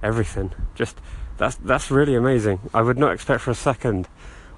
[0.04, 0.52] everything.
[0.76, 1.00] Just
[1.38, 2.60] that's that's really amazing.
[2.74, 4.10] I would not expect for a second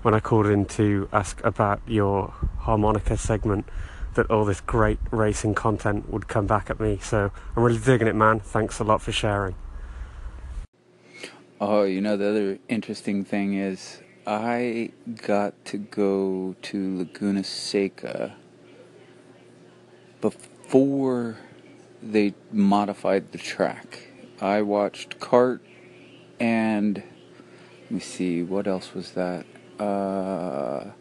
[0.02, 3.70] when I called in to ask about your harmonica segment
[4.18, 7.00] that all this great racing content would come back at me.
[7.02, 8.40] So I'm really digging it, man.
[8.40, 9.56] Thanks a lot for sharing.
[11.60, 14.92] Oh, you know, the other interesting thing is I
[15.26, 18.36] got to go to Laguna Seca
[20.22, 21.38] before
[22.04, 24.10] they modified the track.
[24.42, 25.62] I watched CART
[26.40, 27.02] and
[27.84, 29.46] let me see, what else was that?
[29.80, 30.92] Uh,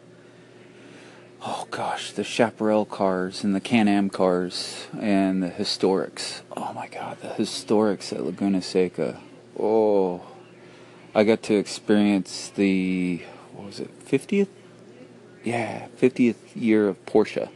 [1.49, 6.41] oh gosh, the Chaparral cars and the Can Am cars and the Historics.
[6.57, 9.21] Oh my god, the Historics at Laguna Seca.
[9.57, 10.23] Oh
[11.15, 13.21] I got to experience the
[13.53, 14.49] what was it, fiftieth?
[15.43, 17.49] Yeah, fiftieth year of Porsche.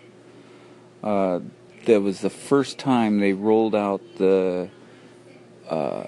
[1.03, 1.41] Uh,
[1.85, 4.69] that was the first time they rolled out the
[5.69, 6.05] uh,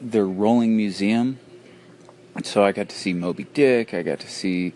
[0.00, 1.38] their rolling museum.
[2.42, 3.94] So I got to see Moby Dick.
[3.94, 4.72] I got to see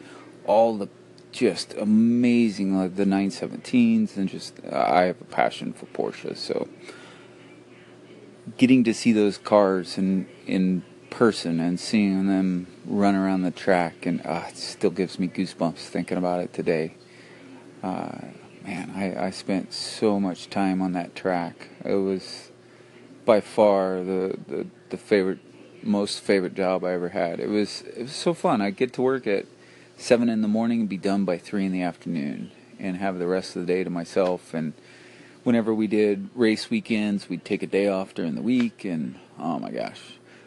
[0.47, 0.89] all the
[1.33, 6.37] just amazing like the 917s and just I have a passion for Porsche.
[6.37, 6.69] So
[8.57, 14.07] getting to see those cars in in person and seeing them run around the track,
[14.07, 16.95] and uh, it still gives me goosebumps thinking about it today.
[17.83, 18.19] Uh,
[18.65, 21.69] man, I, I spent so much time on that track.
[21.85, 22.51] It was
[23.25, 25.41] by far the, the, the favorite,
[25.83, 27.41] most favorite job I ever had.
[27.41, 28.61] It was it was so fun.
[28.61, 29.47] I'd get to work at
[29.97, 33.27] seven in the morning and be done by three in the afternoon, and have the
[33.27, 34.55] rest of the day to myself.
[34.55, 34.73] And
[35.45, 39.59] whenever we did race weekends, we'd take a day off during the week, and oh
[39.59, 40.01] my gosh,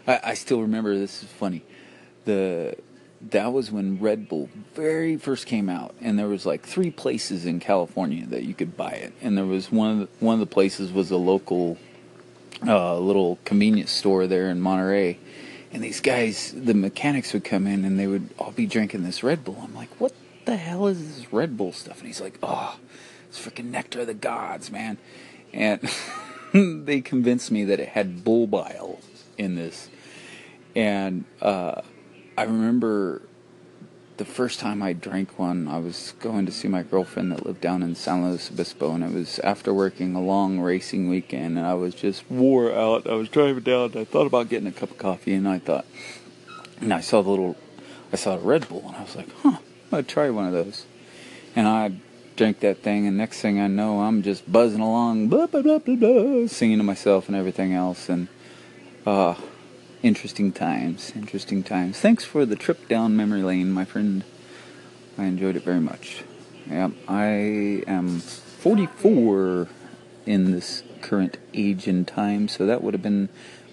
[0.08, 1.64] I, I still remember this is funny.
[2.26, 2.76] The
[3.32, 7.46] that was when Red Bull very first came out, and there was like three places
[7.46, 10.40] in California that you could buy it, and there was one of the, one of
[10.40, 11.78] the places was a local
[12.66, 15.18] uh, little convenience store there in Monterey,
[15.76, 19.24] and these guys, the mechanics would come in and they would all be drinking this
[19.24, 19.60] Red Bull.
[19.62, 20.14] I'm like, what
[20.46, 22.00] the hell is this Red Bull stuff?
[22.00, 22.80] And he's like, oh,
[23.28, 24.98] it's freaking nectar of the gods, man,
[25.54, 25.82] and
[26.54, 29.00] they convinced me that it had bull bile
[29.38, 29.90] in this
[30.76, 31.82] and uh,
[32.38, 33.22] I remember
[34.18, 37.62] the first time I drank one, I was going to see my girlfriend that lived
[37.62, 41.68] down in San Luis Obispo, and it was after working a long racing weekend, and
[41.68, 43.08] I was just wore out.
[43.08, 45.86] I was driving down, I thought about getting a cup of coffee, and I thought,
[46.80, 47.58] and I saw the little,
[48.14, 49.58] I saw a Red Bull, and I was like, huh,
[49.92, 50.86] I'd try one of those.
[51.56, 51.94] And I
[52.38, 55.80] drank that thing, and next thing I know, I'm just buzzing along, blah, blah, blah,
[55.80, 58.30] blah, blah, singing to myself and everything else, and,
[59.06, 59.36] uh,
[60.06, 62.00] interesting times, interesting times.
[62.00, 64.24] Thanks for the trip down memory lane, my friend.
[65.18, 66.24] I enjoyed it very much.
[66.70, 69.68] Yeah, I am 44
[70.28, 73.30] in this current age and time, so that would have been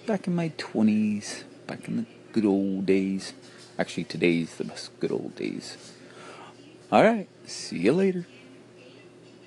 [0.07, 3.33] back in my 20s, back in the good old days.
[3.77, 5.77] Actually, today's the best good old days.
[6.91, 8.25] Alright, see you later.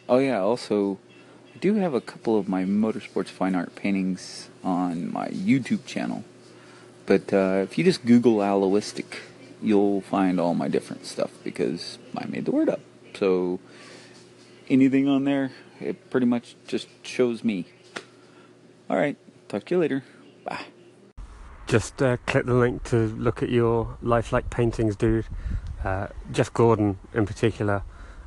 [0.08, 1.00] Oh, yeah, also,
[1.52, 6.22] I do have a couple of my motorsports fine art paintings on my YouTube channel.
[7.06, 9.18] But uh, if you just Google Aloistic,
[9.62, 12.80] you'll find all my different stuff because I made the word up.
[13.14, 13.60] So
[14.68, 17.66] anything on there, it pretty much just shows me.
[18.90, 19.16] All right,
[19.48, 20.04] talk to you later.
[20.44, 20.64] Bye.
[21.66, 25.26] Just uh, click the link to look at your lifelike paintings, dude.
[25.82, 27.82] Uh, Jeff Gordon, in particular,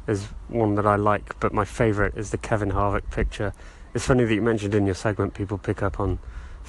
[0.08, 3.54] is one that I like, but my favourite is the Kevin Harvick picture.
[3.94, 6.20] It's funny that you mentioned in your segment people pick up on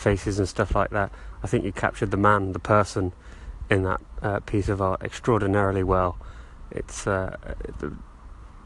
[0.00, 1.12] faces and stuff like that.
[1.42, 3.12] I think you captured the man, the person,
[3.68, 6.18] in that uh, piece of art extraordinarily well.
[6.70, 7.36] It's uh,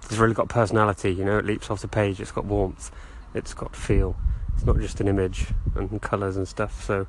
[0.02, 1.12] it's really got personality.
[1.12, 2.20] You know, it leaps off the page.
[2.20, 2.90] It's got warmth.
[3.34, 4.16] It's got feel.
[4.54, 6.84] It's not just an image and colours and stuff.
[6.84, 7.06] So,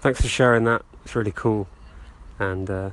[0.00, 0.82] thanks for sharing that.
[1.04, 1.68] It's really cool,
[2.38, 2.90] and uh,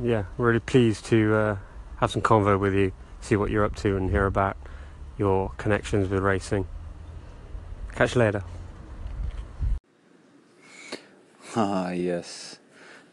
[0.00, 1.56] yeah, really pleased to uh,
[1.96, 4.56] have some convo with you, see what you're up to, and hear about
[5.16, 6.66] your connections with racing.
[7.94, 8.44] Catch you later.
[11.56, 12.58] Ah, yes.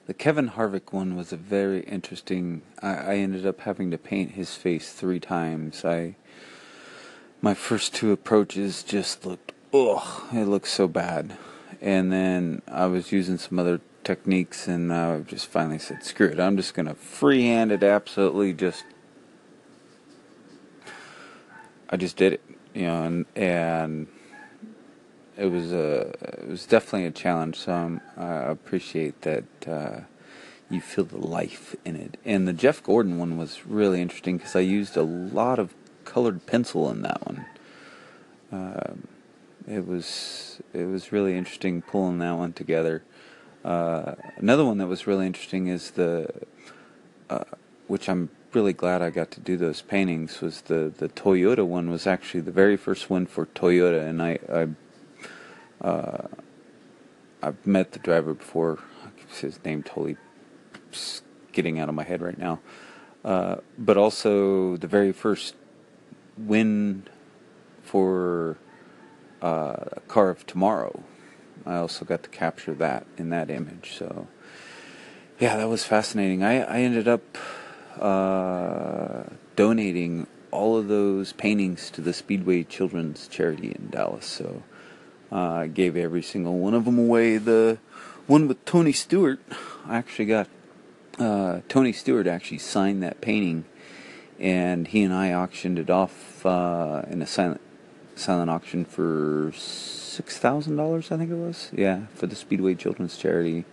[0.07, 2.63] The Kevin Harvick one was a very interesting.
[2.81, 5.85] I, I ended up having to paint his face three times.
[5.85, 6.15] I
[7.41, 11.37] my first two approaches just looked oh, it looked so bad,
[11.81, 16.39] and then I was using some other techniques, and I just finally said, "Screw it!
[16.39, 17.83] I'm just gonna freehand it.
[17.83, 18.83] Absolutely, just."
[21.89, 22.41] I just did it,
[22.73, 24.07] you know, and and
[25.37, 27.57] it was a it was definitely a challenge.
[27.57, 29.99] So um, I appreciate that uh,
[30.69, 32.17] you feel the life in it.
[32.25, 35.73] And the Jeff Gordon one was really interesting because I used a lot of
[36.03, 37.45] colored pencil in that one.
[38.51, 39.07] Um,
[39.67, 43.03] it was it was really interesting pulling that one together.
[43.63, 46.29] Uh, another one that was really interesting is the
[47.29, 47.43] uh,
[47.87, 51.89] which I'm really glad I got to do those paintings was the the Toyota one
[51.89, 54.67] was actually the very first one for Toyota and I, I
[55.81, 56.27] uh,
[57.41, 58.79] I've met the driver before.
[59.39, 60.17] His name totally
[61.51, 62.59] getting out of my head right now.
[63.23, 65.55] Uh, but also the very first
[66.37, 67.03] win
[67.83, 68.57] for
[69.41, 71.03] uh, Car of Tomorrow.
[71.65, 73.95] I also got to capture that in that image.
[73.97, 74.27] So,
[75.39, 76.43] yeah, that was fascinating.
[76.43, 77.37] I, I ended up
[77.99, 79.23] uh,
[79.55, 84.25] donating all of those paintings to the Speedway Children's Charity in Dallas.
[84.25, 84.63] So,
[85.35, 87.37] I gave every single one of them away.
[87.37, 87.77] The
[88.25, 89.39] one with Tony Stewart,
[89.85, 90.47] I actually got
[91.19, 93.65] uh, Tony Stewart actually signed that painting,
[94.39, 97.61] and he and I auctioned it off uh, in a silent
[98.15, 101.11] silent auction for six thousand dollars.
[101.11, 101.69] I think it was.
[101.73, 103.65] Yeah, for the Speedway Children's Charity.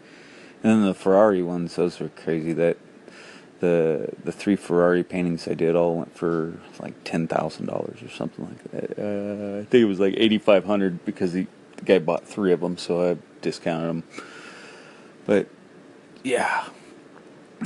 [0.65, 2.53] And then the Ferrari ones, those were crazy.
[2.53, 2.77] That
[3.63, 8.09] the the three Ferrari paintings I did all went for like ten thousand dollars or
[8.09, 8.99] something like that.
[8.99, 11.47] Uh, I think it was like eighty five hundred because the,
[11.77, 14.05] the guy bought three of them, so I discounted them.
[15.27, 15.47] But
[16.25, 16.65] yeah,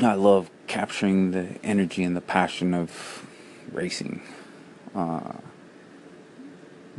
[0.03, 3.27] I love capturing the energy and the passion of
[3.73, 4.21] racing.
[4.95, 5.33] Uh,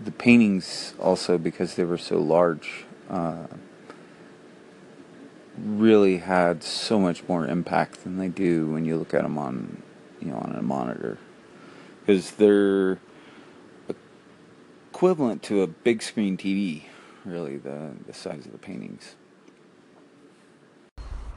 [0.04, 2.86] the paintings also because they were so large.
[3.08, 3.46] Uh,
[5.58, 9.82] really had so much more impact than they do when you look at them on,
[10.22, 11.18] you know, on a monitor,
[12.02, 13.00] because they're
[14.98, 16.84] equivalent to a big screen TV.
[17.26, 19.16] Really, the the size of the paintings.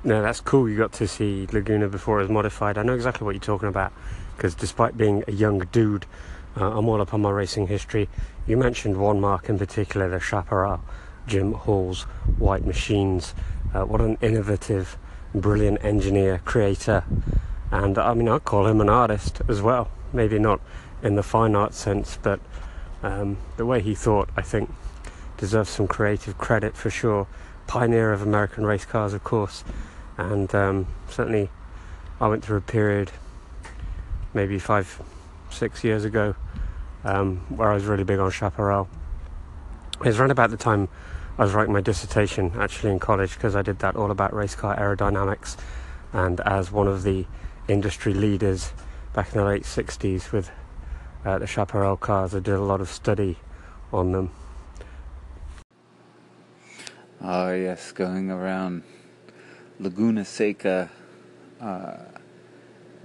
[0.03, 0.67] No, that's cool.
[0.67, 2.79] You got to see Laguna before it was modified.
[2.79, 3.93] I know exactly what you're talking about
[4.35, 6.07] because despite being a young dude,
[6.57, 8.09] uh, I'm all up on my racing history.
[8.47, 10.81] You mentioned one mark in particular, the Chaparral,
[11.27, 12.05] Jim Hall's
[12.39, 13.35] White Machines.
[13.73, 14.99] Uh, what an innovative,
[15.33, 17.05] brilliant engineer, creator,
[17.71, 19.89] and I mean, I'd call him an artist as well.
[20.13, 20.61] Maybe not
[21.03, 22.41] in the fine art sense, but
[23.03, 24.71] um, the way he thought, I think,
[25.37, 27.29] deserves some creative credit for sure.
[27.69, 29.63] Pioneer of American race cars, of course,
[30.19, 31.49] and um, certainly
[32.21, 33.13] I went through a period,
[34.35, 35.01] maybe five,
[35.49, 36.35] six years ago,
[37.05, 38.89] um, where I was really big on Chaparral.
[40.01, 40.89] It was around about the time
[41.39, 44.55] I was writing my dissertation actually in college because I did that all about race
[44.55, 45.57] car aerodynamics.
[46.13, 47.27] And as one of the
[47.69, 48.73] industry leaders
[49.15, 50.51] back in the late 60s with
[51.25, 53.37] uh, the Chaparral cars, I did a lot of study
[53.93, 54.31] on them.
[57.23, 58.83] Oh, yes, going around
[59.79, 60.91] Laguna Seca,
[61.61, 61.97] uh,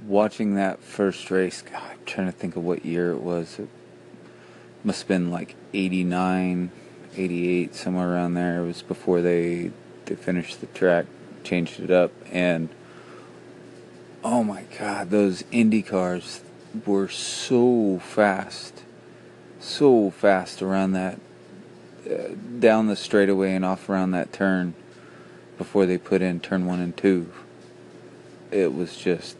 [0.05, 3.59] watching that first race, God, I'm trying to think of what year it was.
[3.59, 3.67] It
[4.83, 6.71] must have been like 89,
[7.17, 8.63] 88, somewhere around there.
[8.63, 9.71] It was before they
[10.05, 11.05] they finished the track,
[11.43, 12.69] changed it up, and
[14.23, 16.41] oh my God, those Indy cars
[16.85, 18.83] were so fast,
[19.59, 21.19] so fast around that
[22.09, 24.75] uh, down the straightaway and off around that turn
[25.57, 27.31] before they put in turn one and two.
[28.51, 29.35] It was just,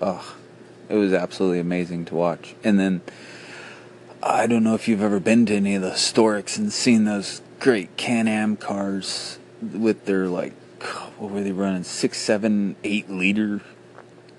[0.00, 0.36] oh,
[0.88, 2.54] it was absolutely amazing to watch.
[2.64, 3.02] And then,
[4.24, 7.42] I don't know if you've ever been to any of the historics and seen those
[7.58, 10.52] great Can Am cars with their like,
[11.18, 11.82] what were they running?
[11.82, 13.62] Six, seven, eight liter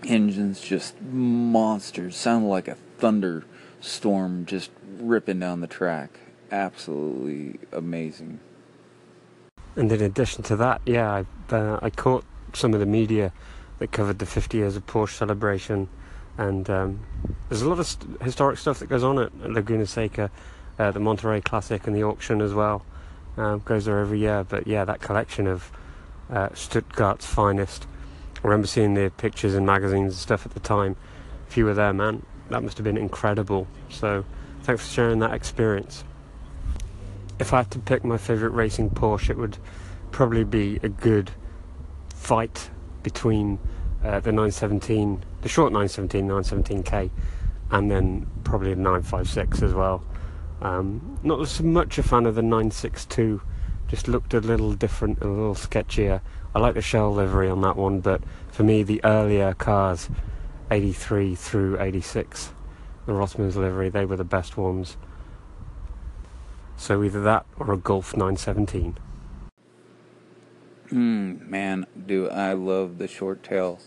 [0.06, 2.16] engines, just monsters.
[2.16, 6.18] Sounded like a thunderstorm just ripping down the track.
[6.50, 8.40] Absolutely amazing.
[9.76, 12.24] And in addition to that, yeah, I, uh, I caught
[12.54, 13.34] some of the media
[13.80, 15.90] that covered the 50 years of Porsche celebration,
[16.38, 17.00] and um,
[17.50, 20.32] there's a lot of st- historic stuff that goes on at, Laguna Seca,
[20.80, 22.86] uh, the Monterey Classic and the auction as well.
[23.38, 25.72] Um, goes there every year, but yeah, that collection of
[26.30, 27.88] uh, Stuttgart's finest.
[28.38, 30.96] I remember seeing the pictures in magazines and stuff at the time.
[31.48, 33.68] If you were there, man, that must have been incredible.
[33.90, 34.26] So,
[34.64, 36.04] thanks for sharing that experience
[37.40, 39.58] if I had to pick my favourite racing Porsche, it would
[40.12, 41.32] probably be a good
[42.16, 42.70] fight
[43.02, 43.60] between
[44.04, 47.12] uh, the 917, the short 917, 917K,
[47.70, 50.04] and then probably the 956 as well.
[50.62, 53.42] Um, not so much a fan of the 962,
[53.90, 56.22] just looked a little different, a little sketchier.
[56.56, 58.22] I like the shell livery on that one, but
[58.52, 60.10] for me, the earlier cars,
[60.72, 62.54] 83 through 86,
[63.06, 64.96] the Rothmans livery, they were the best ones.
[66.78, 68.98] So either that or a Gulf 917.
[70.90, 73.80] Mm, man, do I love the short tail.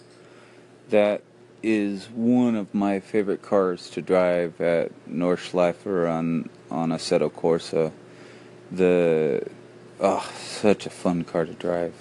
[0.91, 1.23] That
[1.63, 7.93] is one of my favorite cars to drive at Nordschleife on on Assetto Corsa.
[8.71, 9.47] The
[10.01, 11.95] oh, such a fun car to drive.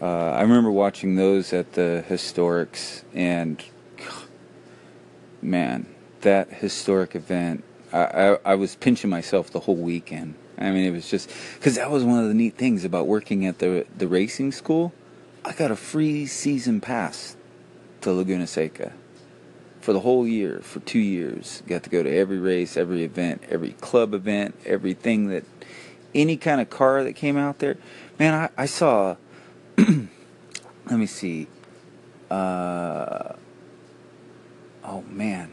[0.00, 3.62] Uh, I remember watching those at the historics, and
[5.42, 5.86] man,
[6.20, 10.34] that historic event I, I, I was pinching myself the whole weekend.
[10.58, 13.46] I mean, it was just because that was one of the neat things about working
[13.46, 14.92] at the the racing school.
[15.44, 17.36] I got a free season pass
[18.02, 18.92] to Laguna Seca
[19.80, 21.62] for the whole year for two years.
[21.66, 25.44] Got to go to every race, every event, every club event, everything that
[26.14, 27.76] any kind of car that came out there.
[28.18, 29.16] Man, I, I saw.
[29.78, 30.08] let
[30.90, 31.46] me see.
[32.30, 33.32] Uh,
[34.84, 35.50] oh man,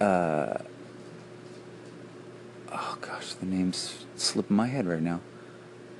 [0.00, 0.58] uh,
[2.72, 5.20] oh gosh, the name's slipping my head right now.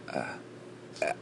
[0.09, 0.37] Uh,
[1.03, 1.12] uh,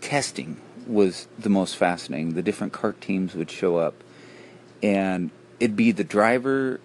[0.00, 0.56] testing
[0.86, 2.34] was the most fascinating.
[2.34, 3.94] The different kart teams would show up,
[4.82, 5.30] and
[5.60, 6.80] it'd be the driver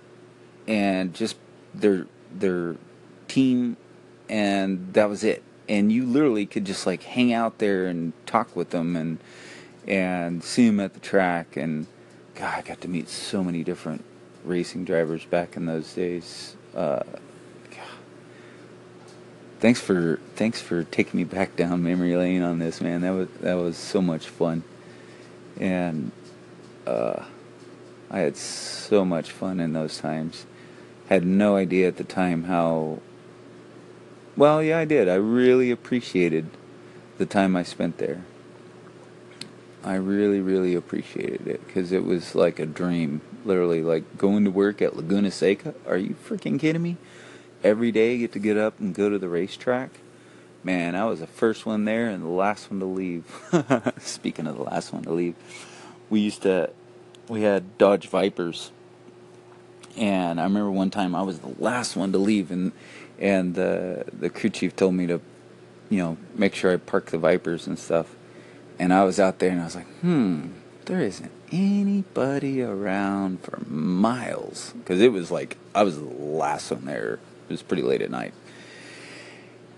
[0.68, 1.36] and just
[1.74, 2.76] their their
[3.28, 3.78] team,
[4.30, 5.44] and that was it.
[5.70, 9.20] And you literally could just like hang out there and talk with them and
[9.88, 11.56] and see them at the track.
[11.56, 11.88] And
[12.36, 14.04] God, I got to meet so many different
[14.44, 16.56] racing drivers back in those days.
[16.76, 17.04] Uh,
[19.62, 23.02] thanks for thanks for taking me back down memory lane on this, man.
[23.02, 24.64] That was that was so much fun,
[25.58, 26.12] and
[26.86, 27.24] uh,
[28.10, 30.46] I had so much fun in those times.
[31.08, 33.00] Had no idea at the time how.
[34.36, 35.08] Well, yeah, I did.
[35.08, 36.50] I really appreciated
[37.18, 38.24] the time I spent there.
[39.84, 43.22] I really, really appreciated it because it was like a dream.
[43.46, 45.74] Literally, like going to work at Laguna Seca.
[45.86, 46.98] Are you freaking kidding me?
[47.64, 49.92] Every day, get to get up and go to the racetrack.
[50.64, 53.26] Man, I was the first one there and the last one to leave.
[54.00, 55.36] Speaking of the last one to leave,
[56.10, 56.70] we used to,
[57.28, 58.72] we had Dodge Vipers,
[59.98, 62.72] and I remember one time I was the last one to leave, and
[63.20, 65.22] and the the crew chief told me to,
[65.90, 68.16] you know, make sure I park the Vipers and stuff
[68.82, 70.48] and I was out there and I was like, hmm,
[70.86, 74.74] there isn't anybody around for miles.
[74.80, 77.20] Because it was like, I was the last one there.
[77.52, 78.34] It was pretty late at night.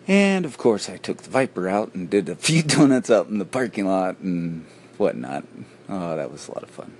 [0.08, 3.40] And of course, I took the Viper out and did a few donuts out in
[3.40, 4.66] the parking lot and
[4.98, 5.46] whatnot.
[5.90, 6.94] Oh, that was a lot of fun.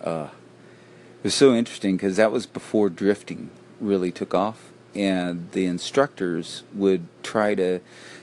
[0.00, 0.28] Uh,
[1.18, 6.64] it was so interesting because that was before drifting really took off, and the instructors
[6.74, 7.78] would try to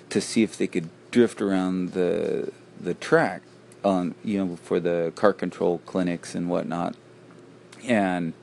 [0.09, 3.43] to see if they could drift around the the track
[3.83, 6.95] on you know for the car control clinics and whatnot
[7.87, 8.33] and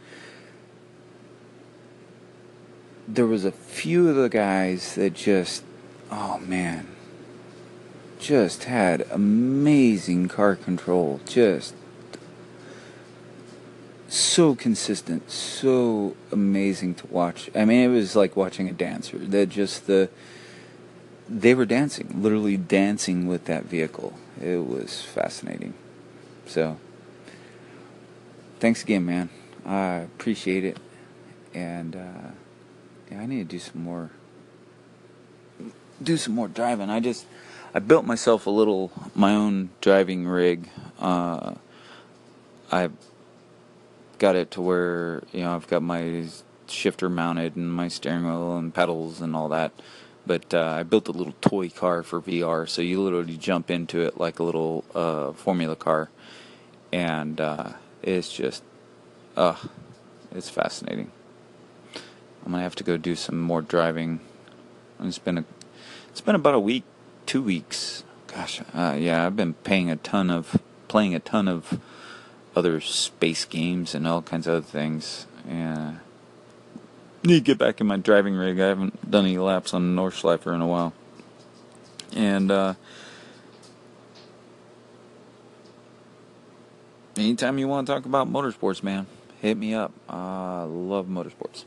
[3.09, 5.65] there was a few of the guys that just
[6.11, 6.87] oh man
[8.19, 11.21] just had amazing car control.
[11.27, 11.75] Just
[14.09, 17.51] so consistent, so amazing to watch.
[17.55, 19.19] I mean, it was like watching a dancer.
[19.19, 20.09] That just the
[21.29, 24.15] they were dancing, literally dancing with that vehicle.
[24.41, 25.75] It was fascinating.
[26.47, 26.79] So,
[28.61, 29.29] thanks again, man.
[29.67, 30.79] I appreciate it,
[31.53, 32.31] and uh,
[33.11, 34.11] yeah, I need to do some more,
[36.03, 36.91] do some more driving.
[36.91, 37.27] I just,
[37.75, 40.69] I built myself a little, my own driving rig.
[40.99, 41.55] Uh,
[42.71, 42.91] I
[44.19, 46.27] got it to where you know I've got my
[46.67, 49.73] shifter mounted and my steering wheel and pedals and all that.
[50.27, 54.03] But uh, I built a little toy car for VR, so you literally jump into
[54.03, 56.11] it like a little uh, Formula car,
[56.93, 58.63] and uh, it's just,
[59.39, 59.57] uh,
[60.35, 61.11] it's fascinating.
[62.49, 64.20] I'm gonna have to go do some more driving.
[65.01, 65.44] It's been a,
[66.09, 66.82] it's been about a week,
[67.26, 68.05] two weeks.
[68.26, 71.78] Gosh, uh, yeah, I've been paying a ton of, playing a ton of
[72.57, 75.26] other space games and all kinds of other things.
[75.46, 75.96] Yeah.
[77.22, 78.59] Need to get back in my driving rig.
[78.59, 80.94] I haven't done any laps on Nordschleife in a while.
[82.16, 82.74] And uh,
[87.14, 89.07] anytime you want to talk about motorsports, man,
[89.42, 89.92] hit me up.
[90.09, 91.66] I love motorsports.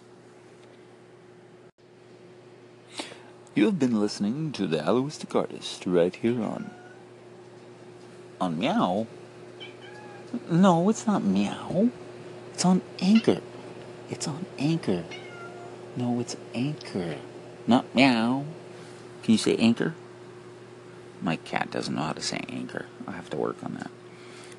[3.53, 6.71] You have been listening to the Aloistic Artist right here on
[8.39, 9.07] on Meow.
[10.49, 11.89] No, it's not Meow.
[12.53, 13.41] It's on Anchor.
[14.09, 15.03] It's on Anchor.
[15.97, 17.17] No, it's Anchor.
[17.67, 18.45] Not Meow.
[19.21, 19.95] Can you say Anchor?
[21.21, 22.85] My cat doesn't know how to say Anchor.
[23.05, 23.85] I have to work on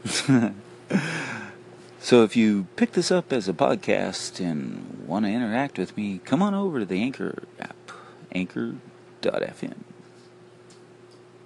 [0.05, 0.53] that.
[1.99, 6.21] so if you pick this up as a podcast and want to interact with me,
[6.27, 7.75] come on over to the Anchor app,
[8.35, 9.92] anchor.fm.